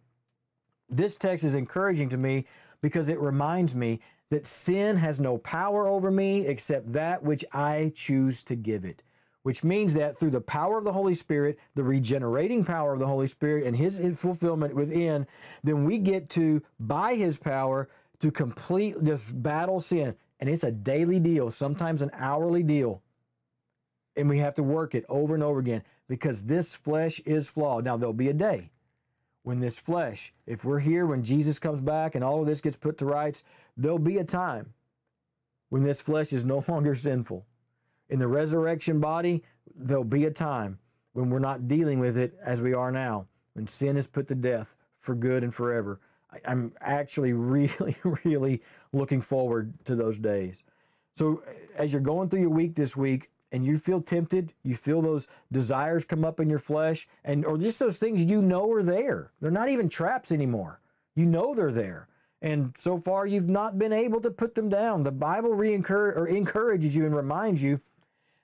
This 0.88 1.16
text 1.16 1.44
is 1.44 1.54
encouraging 1.54 2.08
to 2.10 2.16
me 2.16 2.46
because 2.82 3.08
it 3.08 3.20
reminds 3.20 3.74
me 3.74 4.00
that 4.30 4.46
sin 4.46 4.96
has 4.96 5.20
no 5.20 5.38
power 5.38 5.86
over 5.86 6.10
me 6.10 6.46
except 6.46 6.92
that 6.92 7.22
which 7.22 7.44
I 7.52 7.92
choose 7.94 8.42
to 8.44 8.56
give 8.56 8.84
it 8.84 9.02
which 9.44 9.62
means 9.62 9.92
that 9.92 10.18
through 10.18 10.30
the 10.30 10.40
power 10.40 10.78
of 10.78 10.84
the 10.84 10.92
Holy 10.92 11.14
Spirit, 11.14 11.58
the 11.74 11.84
regenerating 11.84 12.64
power 12.64 12.94
of 12.94 12.98
the 12.98 13.06
Holy 13.06 13.26
Spirit, 13.26 13.66
and 13.66 13.76
His 13.76 14.00
fulfillment 14.16 14.74
within, 14.74 15.26
then 15.62 15.84
we 15.84 15.98
get 15.98 16.30
to, 16.30 16.62
by 16.80 17.14
His 17.14 17.36
power, 17.36 17.90
to 18.20 18.30
complete 18.30 18.96
this 19.00 19.20
battle 19.30 19.80
sin. 19.80 20.16
And 20.40 20.48
it's 20.48 20.64
a 20.64 20.72
daily 20.72 21.20
deal, 21.20 21.50
sometimes 21.50 22.00
an 22.00 22.10
hourly 22.14 22.62
deal. 22.62 23.02
And 24.16 24.30
we 24.30 24.38
have 24.38 24.54
to 24.54 24.62
work 24.62 24.94
it 24.94 25.04
over 25.10 25.34
and 25.34 25.42
over 25.42 25.60
again 25.60 25.82
because 26.08 26.42
this 26.42 26.74
flesh 26.74 27.20
is 27.20 27.48
flawed. 27.48 27.84
Now, 27.84 27.96
there'll 27.96 28.12
be 28.12 28.28
a 28.28 28.34
day 28.34 28.70
when 29.42 29.60
this 29.60 29.78
flesh, 29.78 30.32
if 30.46 30.64
we're 30.64 30.78
here 30.78 31.06
when 31.06 31.22
Jesus 31.22 31.58
comes 31.58 31.80
back 31.80 32.14
and 32.14 32.24
all 32.24 32.40
of 32.40 32.46
this 32.46 32.60
gets 32.60 32.76
put 32.76 32.98
to 32.98 33.04
rights, 33.06 33.42
there'll 33.76 33.98
be 33.98 34.18
a 34.18 34.24
time 34.24 34.72
when 35.68 35.82
this 35.82 36.00
flesh 36.00 36.32
is 36.32 36.44
no 36.44 36.64
longer 36.68 36.94
sinful 36.94 37.44
in 38.08 38.18
the 38.18 38.28
resurrection 38.28 39.00
body, 39.00 39.42
there'll 39.74 40.04
be 40.04 40.26
a 40.26 40.30
time 40.30 40.78
when 41.12 41.30
we're 41.30 41.38
not 41.38 41.68
dealing 41.68 41.98
with 41.98 42.16
it 42.16 42.38
as 42.44 42.60
we 42.60 42.74
are 42.74 42.90
now, 42.90 43.26
when 43.54 43.66
sin 43.66 43.96
is 43.96 44.06
put 44.06 44.28
to 44.28 44.34
death 44.34 44.76
for 45.00 45.14
good 45.14 45.42
and 45.42 45.54
forever. 45.54 46.00
I'm 46.44 46.72
actually 46.80 47.32
really, 47.32 47.96
really 48.24 48.62
looking 48.92 49.20
forward 49.20 49.72
to 49.86 49.94
those 49.94 50.18
days. 50.18 50.62
So, 51.16 51.42
as 51.76 51.92
you're 51.92 52.02
going 52.02 52.28
through 52.28 52.40
your 52.40 52.50
week 52.50 52.74
this 52.74 52.96
week 52.96 53.30
and 53.54 53.64
you 53.64 53.78
feel 53.78 54.00
tempted, 54.00 54.52
you 54.64 54.74
feel 54.74 55.00
those 55.00 55.28
desires 55.52 56.04
come 56.04 56.24
up 56.24 56.40
in 56.40 56.50
your 56.50 56.58
flesh, 56.58 57.06
and 57.24 57.46
or 57.46 57.56
just 57.56 57.78
those 57.78 57.98
things 57.98 58.20
you 58.20 58.42
know 58.42 58.68
are 58.72 58.82
there. 58.82 59.30
They're 59.40 59.52
not 59.52 59.68
even 59.68 59.88
traps 59.88 60.32
anymore. 60.32 60.80
You 61.14 61.26
know 61.26 61.54
they're 61.54 61.70
there. 61.70 62.08
And 62.42 62.74
so 62.76 62.98
far, 62.98 63.28
you've 63.28 63.48
not 63.48 63.78
been 63.78 63.92
able 63.92 64.20
to 64.22 64.30
put 64.32 64.56
them 64.56 64.68
down. 64.68 65.04
The 65.04 65.12
Bible 65.12 65.54
re 65.54 65.72
or 65.88 66.26
encourages 66.26 66.96
you 66.96 67.06
and 67.06 67.14
reminds 67.14 67.62
you 67.62 67.80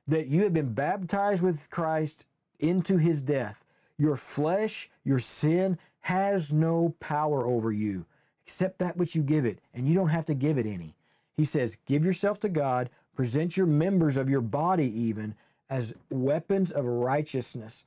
that 0.07 0.29
you 0.29 0.45
have 0.45 0.55
been 0.55 0.73
baptized 0.73 1.43
with 1.43 1.69
Christ 1.71 2.25
into 2.61 2.97
his 2.97 3.21
death. 3.21 3.65
Your 3.99 4.17
flesh, 4.17 4.89
your 5.03 5.19
sin 5.19 5.77
has 6.03 6.53
no 6.53 6.95
power 7.01 7.49
over 7.49 7.73
you 7.73 8.07
except 8.45 8.79
that 8.79 8.97
which 8.97 9.17
you 9.17 9.23
give 9.23 9.45
it, 9.45 9.59
and 9.75 9.89
you 9.89 9.95
don't 9.95 10.09
have 10.09 10.27
to 10.27 10.35
give 10.35 10.57
it 10.57 10.67
any. 10.67 10.95
He 11.37 11.45
says, 11.45 11.77
Give 11.87 12.05
yourself 12.05 12.39
to 12.41 12.49
God, 12.49 12.91
present 13.21 13.55
your 13.55 13.67
members 13.67 14.17
of 14.17 14.31
your 14.31 14.41
body 14.41 14.99
even 14.99 15.35
as 15.69 15.93
weapons 16.09 16.73
of 16.73 16.87
righteousness 16.87 17.85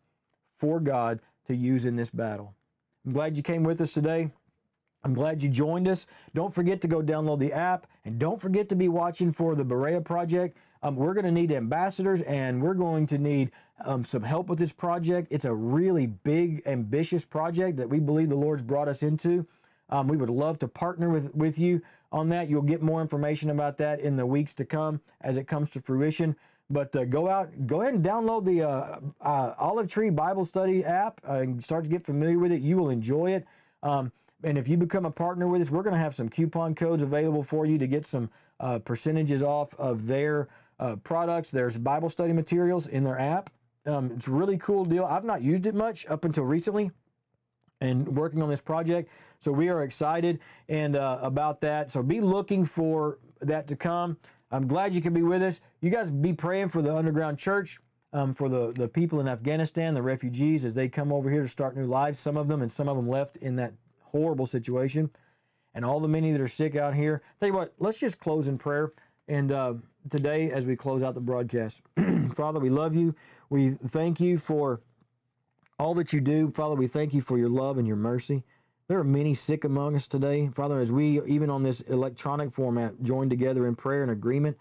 for 0.60 0.80
God 0.80 1.19
to 1.48 1.56
use 1.56 1.86
in 1.86 1.96
this 1.96 2.12
battle. 2.12 2.54
I'm 3.04 3.13
glad 3.13 3.36
you 3.36 3.41
came 3.41 3.63
with 3.63 3.82
us 3.82 3.93
today. 3.93 4.30
I'm 5.04 5.15
glad 5.15 5.41
you 5.41 5.50
joined 5.50 5.88
us. 5.88 6.06
Don't 6.36 6.54
forget 6.54 6.82
to 6.82 6.88
go 6.88 7.02
download 7.02 7.39
the 7.39 7.52
app 7.52 7.88
and 8.06 8.19
don't 8.19 8.39
forget 8.39 8.69
to 8.69 8.76
be 8.76 8.89
watching 8.89 9.34
for 9.34 9.56
the 9.56 9.63
Berea 9.63 10.02
Project. 10.02 10.56
Um, 10.84 10.96
we're 10.96 11.15
going 11.15 11.26
to 11.26 11.32
need 11.32 11.52
ambassadors 11.52 12.22
and 12.22 12.62
we're 12.62 12.76
going 12.76 13.08
to 13.08 13.17
need 13.17 13.50
um, 13.86 14.06
some 14.06 14.22
help 14.22 14.50
with 14.50 14.60
this 14.60 14.72
project. 14.72 15.30
It's 15.32 15.46
a 15.46 15.54
really 15.54 16.06
big, 16.06 16.62
ambitious 16.67 17.26
project 17.26 17.78
that 17.78 17.89
we 17.89 18.00
believe 18.00 18.30
the 18.30 18.36
Lord's 18.36 18.62
brought 18.62 18.88
us 18.88 19.02
into. 19.02 19.48
Um, 19.89 20.08
we 20.08 20.15
would 20.15 20.30
love 20.30 20.60
to 20.60 20.67
partner 20.67 21.10
with, 21.10 21.34
with 21.34 21.58
you 21.58 21.82
on 22.13 22.30
that. 22.30 22.49
You'll 22.49 22.62
get 22.62 22.82
more 22.82 23.02
information 23.02 23.49
about 23.49 23.78
that 23.80 23.99
in 23.99 24.15
the 24.15 24.26
weeks 24.26 24.54
to 24.56 24.65
come 24.65 25.02
as 25.21 25.36
it 25.36 25.47
comes 25.47 25.69
to 25.71 25.82
fruition. 25.82 26.36
But 26.69 26.95
uh, 26.95 27.06
go 27.06 27.28
out, 27.28 27.49
go 27.67 27.82
ahead 27.82 27.95
and 27.95 28.06
download 28.06 28.45
the 28.45 28.63
uh, 28.63 28.99
uh, 29.19 29.54
Olive 29.58 29.89
Tree 29.89 30.10
Bible 30.10 30.45
Study 30.45 30.86
app 30.86 31.19
uh, 31.28 31.34
and 31.34 31.62
start 31.62 31.84
to 31.84 31.89
get 31.89 32.06
familiar 32.06 32.39
with 32.39 32.54
it. 32.54 32.62
You 32.62 32.78
will 32.78 32.89
enjoy 32.89 33.32
it. 33.32 33.45
Um, 33.82 34.12
and 34.43 34.58
if 34.58 34.67
you 34.67 34.78
become 34.78 35.06
a 35.06 35.12
partner 35.12 35.47
with 35.47 35.62
us, 35.62 35.69
we're 35.69 35.84
going 35.84 35.95
to 35.95 35.99
have 35.99 36.15
some 36.15 36.30
coupon 36.30 36.76
codes 36.76 37.04
available 37.04 37.43
for 37.43 37.65
you 37.65 37.78
to 37.78 37.88
get 37.88 38.06
some 38.06 38.30
uh, 38.60 38.80
percentages 38.80 39.41
off 39.41 39.73
of 39.78 40.08
their 40.08 40.47
uh, 40.80 40.95
products. 40.97 41.52
There's 41.52 41.78
Bible 41.78 42.10
study 42.10 42.34
materials 42.34 42.88
in 42.88 43.04
their 43.04 43.19
app. 43.19 43.49
Um, 43.86 44.12
it's 44.15 44.28
a 44.28 44.32
really 44.32 44.58
cool 44.58 44.86
deal. 44.86 45.04
I've 45.04 45.26
not 45.26 45.41
used 45.41 45.65
it 45.65 45.76
much 45.76 46.06
up 46.08 46.23
until 46.23 46.45
recently 46.45 46.91
and 47.82 48.08
working 48.15 48.41
on 48.41 48.49
this 48.49 48.62
project. 48.62 49.10
So 49.43 49.51
we 49.51 49.67
are 49.67 49.84
excited 49.84 50.39
and 50.69 50.95
uh, 50.95 51.19
about 51.21 51.60
that. 51.62 51.91
So 51.91 52.01
be 52.01 52.21
looking 52.21 52.65
for 52.65 53.19
that 53.41 53.67
to 53.67 53.75
come. 53.75 54.17
I'm 54.51 54.67
glad 54.67 54.95
you 54.95 55.01
can 55.01 55.13
be 55.13 55.21
with 55.21 55.43
us. 55.43 55.60
You 55.82 55.89
guys 55.89 56.10
be 56.10 56.32
praying 56.32 56.69
for 56.69 56.82
the 56.82 56.95
underground 56.95 57.38
church, 57.38 57.77
um, 58.13 58.34
for 58.34 58.47
the, 58.47 58.71
the 58.71 58.88
people 58.88 59.19
in 59.19 59.27
Afghanistan, 59.27 59.93
the 59.93 60.01
refugees, 60.01 60.63
as 60.63 60.73
they 60.73 60.88
come 60.88 61.12
over 61.12 61.29
here 61.29 61.41
to 61.41 61.47
start 61.47 61.75
new 61.75 61.86
lives. 61.86 62.19
Some 62.19 62.38
of 62.38 62.47
them 62.47 62.62
and 62.62 62.71
some 62.71 62.88
of 62.88 62.95
them 62.95 63.08
left 63.08 63.38
in 63.38 63.56
that 63.58 63.73
horrible 64.01 64.47
situation. 64.47 65.10
And 65.73 65.84
all 65.84 65.99
the 65.99 66.08
many 66.08 66.32
that 66.32 66.39
are 66.39 66.47
sick 66.47 66.75
out 66.75 66.93
here. 66.93 67.21
Tell 67.39 67.49
you 67.49 67.56
what, 67.56 67.73
let's 67.79 67.97
just 67.97 68.19
close 68.19 68.47
in 68.47 68.58
prayer. 68.58 68.93
And 69.27 69.51
uh, 69.51 69.73
today, 70.10 70.51
as 70.51 70.65
we 70.65 70.75
close 70.75 71.03
out 71.03 71.15
the 71.15 71.21
broadcast, 71.21 71.82
Father, 72.36 72.60
we 72.60 72.69
love 72.69 72.95
you. 72.95 73.15
We 73.49 73.71
thank 73.89 74.21
you 74.21 74.38
for 74.38 74.82
all 75.79 75.95
that 75.95 76.13
you 76.13 76.21
do. 76.21 76.51
Father, 76.51 76.75
we 76.75 76.88
thank 76.88 77.13
you 77.13 77.21
for 77.21 77.38
your 77.38 77.49
love 77.49 77.77
and 77.77 77.88
your 77.88 77.97
mercy. 77.97 78.43
There 78.89 79.00
are 79.00 79.04
many 79.04 79.34
sick 79.34 79.63
among 79.63 79.96
us 79.96 80.08
today. 80.08 80.50
Father, 80.54 80.80
as 80.80 80.91
we, 80.91 81.22
even 81.24 81.50
on 81.50 81.63
this 81.63 81.82
electronic 81.82 82.52
format, 82.52 83.02
join 83.02 83.30
together 83.30 83.67
in 83.67 83.76
prayer 83.76 84.02
and 84.02 84.12
agreement, 84.12 84.58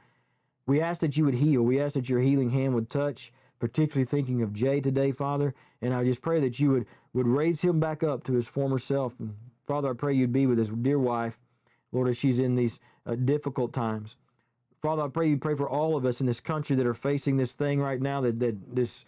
we 0.66 0.80
ask 0.80 1.00
that 1.00 1.16
you 1.16 1.24
would 1.24 1.35
heal. 1.35 1.62
We 1.62 1.80
ask 1.80 1.94
that 1.94 2.08
your 2.08 2.20
healing 2.20 2.50
hand 2.50 2.74
would 2.74 2.88
touch, 2.88 3.32
particularly 3.58 4.06
thinking 4.06 4.42
of 4.42 4.52
Jay 4.52 4.80
today, 4.80 5.11
Father. 5.11 5.54
And 5.80 5.92
I 5.92 6.04
just 6.04 6.22
pray 6.22 6.38
that 6.40 6.61
you 6.61 6.70
would, 6.70 6.87
would 7.14 7.26
raise 7.26 7.62
him 7.62 7.80
back 7.80 8.04
up 8.04 8.22
to 8.24 8.32
his 8.32 8.46
former 8.46 8.78
self. 8.78 9.12
And 9.18 9.35
Father, 9.66 9.90
I 9.90 9.94
pray 9.94 10.14
you'd 10.14 10.32
be 10.32 10.46
with 10.46 10.58
his 10.58 10.68
dear 10.68 11.00
wife, 11.00 11.37
Lord, 11.90 12.08
as 12.08 12.16
she's 12.16 12.38
in 12.38 12.54
these 12.54 12.78
uh, 13.06 13.16
difficult 13.16 13.72
times. 13.72 14.14
Father, 14.80 15.02
I 15.02 15.08
pray 15.08 15.28
you 15.28 15.37
pray 15.37 15.56
for 15.56 15.68
all 15.68 15.96
of 15.96 16.06
us 16.06 16.20
in 16.20 16.26
this 16.26 16.40
country 16.40 16.76
that 16.76 16.87
are 16.87 16.94
facing 16.94 17.37
this 17.37 17.54
thing 17.54 17.80
right 17.80 18.00
now, 18.00 18.20
that, 18.20 18.38
that 18.38 18.74
this 18.74 19.04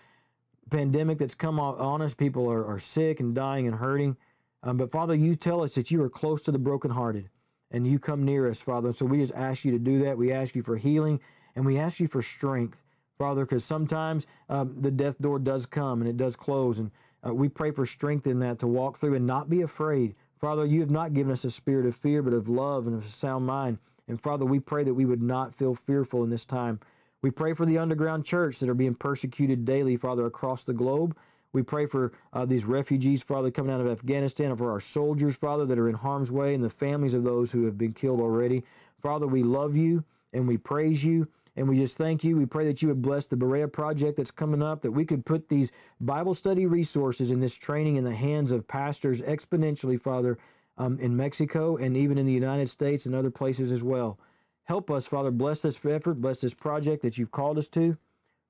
pandemic 0.70 1.18
that's 1.18 1.34
come 1.36 1.60
on 1.60 2.02
us, 2.02 2.14
people 2.14 2.50
are, 2.50 2.64
are 2.64 2.80
sick 2.80 3.20
and 3.20 3.32
dying 3.32 3.68
and 3.68 3.76
hurting. 3.76 4.16
Um, 4.64 4.78
but 4.78 4.90
Father, 4.90 5.14
you 5.14 5.36
tell 5.36 5.62
us 5.62 5.74
that 5.74 5.90
you 5.90 6.02
are 6.02 6.08
close 6.08 6.42
to 6.42 6.52
the 6.52 6.58
brokenhearted 6.58 7.28
and 7.70 7.86
you 7.86 7.98
come 7.98 8.24
near 8.24 8.48
us, 8.48 8.58
Father. 8.58 8.88
And 8.88 8.96
so 8.96 9.04
we 9.04 9.18
just 9.18 9.34
ask 9.34 9.64
you 9.64 9.70
to 9.72 9.78
do 9.78 10.02
that. 10.04 10.16
We 10.16 10.32
ask 10.32 10.54
you 10.54 10.62
for 10.62 10.76
healing 10.76 11.20
and 11.54 11.66
we 11.66 11.78
ask 11.78 12.00
you 12.00 12.08
for 12.08 12.22
strength, 12.22 12.82
Father, 13.18 13.42
because 13.44 13.64
sometimes 13.64 14.26
um, 14.48 14.74
the 14.80 14.90
death 14.90 15.18
door 15.20 15.38
does 15.38 15.66
come 15.66 16.00
and 16.00 16.08
it 16.08 16.16
does 16.16 16.34
close. 16.34 16.78
And 16.78 16.90
uh, 17.26 17.34
we 17.34 17.48
pray 17.48 17.70
for 17.70 17.84
strength 17.84 18.26
in 18.26 18.38
that 18.40 18.58
to 18.60 18.66
walk 18.66 18.98
through 18.98 19.14
and 19.14 19.26
not 19.26 19.50
be 19.50 19.62
afraid. 19.62 20.14
Father, 20.40 20.64
you 20.64 20.80
have 20.80 20.90
not 20.90 21.14
given 21.14 21.32
us 21.32 21.44
a 21.44 21.50
spirit 21.50 21.86
of 21.86 21.94
fear, 21.96 22.22
but 22.22 22.32
of 22.32 22.48
love 22.48 22.86
and 22.86 22.96
of 22.96 23.04
a 23.04 23.08
sound 23.08 23.46
mind. 23.46 23.78
And 24.08 24.20
Father, 24.20 24.44
we 24.44 24.60
pray 24.60 24.84
that 24.84 24.94
we 24.94 25.04
would 25.04 25.22
not 25.22 25.54
feel 25.54 25.74
fearful 25.74 26.24
in 26.24 26.30
this 26.30 26.44
time. 26.44 26.80
We 27.22 27.30
pray 27.30 27.54
for 27.54 27.64
the 27.64 27.78
underground 27.78 28.24
church 28.24 28.58
that 28.58 28.68
are 28.68 28.74
being 28.74 28.94
persecuted 28.94 29.64
daily, 29.64 29.96
Father, 29.96 30.26
across 30.26 30.62
the 30.62 30.74
globe. 30.74 31.16
We 31.54 31.62
pray 31.62 31.86
for 31.86 32.12
uh, 32.32 32.44
these 32.44 32.64
refugees, 32.64 33.22
Father, 33.22 33.50
coming 33.50 33.72
out 33.72 33.80
of 33.80 33.86
Afghanistan, 33.86 34.50
and 34.50 34.58
for 34.58 34.70
our 34.70 34.80
soldiers, 34.80 35.36
Father, 35.36 35.64
that 35.64 35.78
are 35.78 35.88
in 35.88 35.94
harm's 35.94 36.30
way, 36.30 36.52
and 36.52 36.62
the 36.62 36.68
families 36.68 37.14
of 37.14 37.22
those 37.22 37.52
who 37.52 37.64
have 37.64 37.78
been 37.78 37.92
killed 37.92 38.20
already. 38.20 38.64
Father, 39.00 39.26
we 39.26 39.42
love 39.42 39.76
you 39.76 40.04
and 40.32 40.48
we 40.48 40.58
praise 40.58 41.02
you. 41.04 41.28
And 41.56 41.68
we 41.68 41.78
just 41.78 41.96
thank 41.96 42.24
you. 42.24 42.36
We 42.36 42.46
pray 42.46 42.66
that 42.66 42.82
you 42.82 42.88
would 42.88 43.00
bless 43.00 43.26
the 43.26 43.36
Berea 43.36 43.68
project 43.68 44.16
that's 44.16 44.32
coming 44.32 44.60
up, 44.60 44.82
that 44.82 44.90
we 44.90 45.04
could 45.04 45.24
put 45.24 45.48
these 45.48 45.70
Bible 46.00 46.34
study 46.34 46.66
resources 46.66 47.30
and 47.30 47.40
this 47.40 47.54
training 47.54 47.94
in 47.94 48.02
the 48.02 48.14
hands 48.14 48.50
of 48.50 48.66
pastors 48.66 49.20
exponentially, 49.20 50.00
Father, 50.00 50.36
um, 50.78 50.98
in 50.98 51.16
Mexico 51.16 51.76
and 51.76 51.96
even 51.96 52.18
in 52.18 52.26
the 52.26 52.32
United 52.32 52.68
States 52.68 53.06
and 53.06 53.14
other 53.14 53.30
places 53.30 53.70
as 53.70 53.84
well. 53.84 54.18
Help 54.64 54.90
us, 54.90 55.06
Father. 55.06 55.30
Bless 55.30 55.60
this 55.60 55.78
effort, 55.84 56.14
bless 56.14 56.40
this 56.40 56.54
project 56.54 57.02
that 57.02 57.16
you've 57.16 57.30
called 57.30 57.58
us 57.58 57.68
to. 57.68 57.96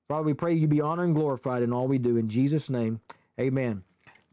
Father, 0.07 0.23
we 0.23 0.33
pray 0.33 0.53
you 0.53 0.67
be 0.67 0.81
honored 0.81 1.07
and 1.07 1.15
glorified 1.15 1.63
in 1.63 1.73
all 1.73 1.87
we 1.87 1.97
do. 1.97 2.17
In 2.17 2.29
Jesus' 2.29 2.69
name, 2.69 2.99
amen. 3.39 3.83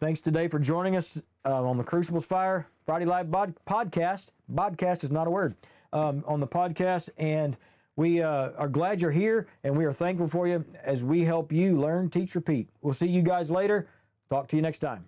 Thanks 0.01 0.21
today 0.21 0.49
for 0.49 0.59
joining 0.59 0.97
us 0.97 1.21
uh, 1.47 1.65
on 1.65 1.79
the 1.79 1.85
Crucibles 1.85 2.27
Fire 2.27 2.67
Friday 2.85 3.07
Live 3.07 3.31
bod- 3.31 3.55
podcast. 3.67 4.27
Podcast 4.53 5.03
is 5.03 5.11
not 5.11 5.27
a 5.27 5.31
word 5.31 5.55
um, 5.95 6.23
on 6.27 6.41
the 6.41 6.47
podcast. 6.47 7.09
And 7.17 7.57
we 7.97 8.21
uh, 8.21 8.51
are 8.59 8.69
glad 8.69 9.01
you're 9.01 9.11
here 9.11 9.47
and 9.65 9.77
we 9.77 9.85
are 9.87 9.93
thankful 9.93 10.29
for 10.29 10.47
you 10.47 10.63
as 10.83 11.05
we 11.05 11.25
help 11.25 11.53
you 11.53 11.81
learn, 11.81 12.11
teach, 12.11 12.35
repeat. 12.35 12.69
We'll 12.83 12.95
see 12.95 13.09
you 13.09 13.23
guys 13.23 13.51
later. 13.51 13.89
Talk 14.29 14.49
to 14.49 14.57
you 14.57 14.63
next 14.63 14.81
time. 14.81 15.07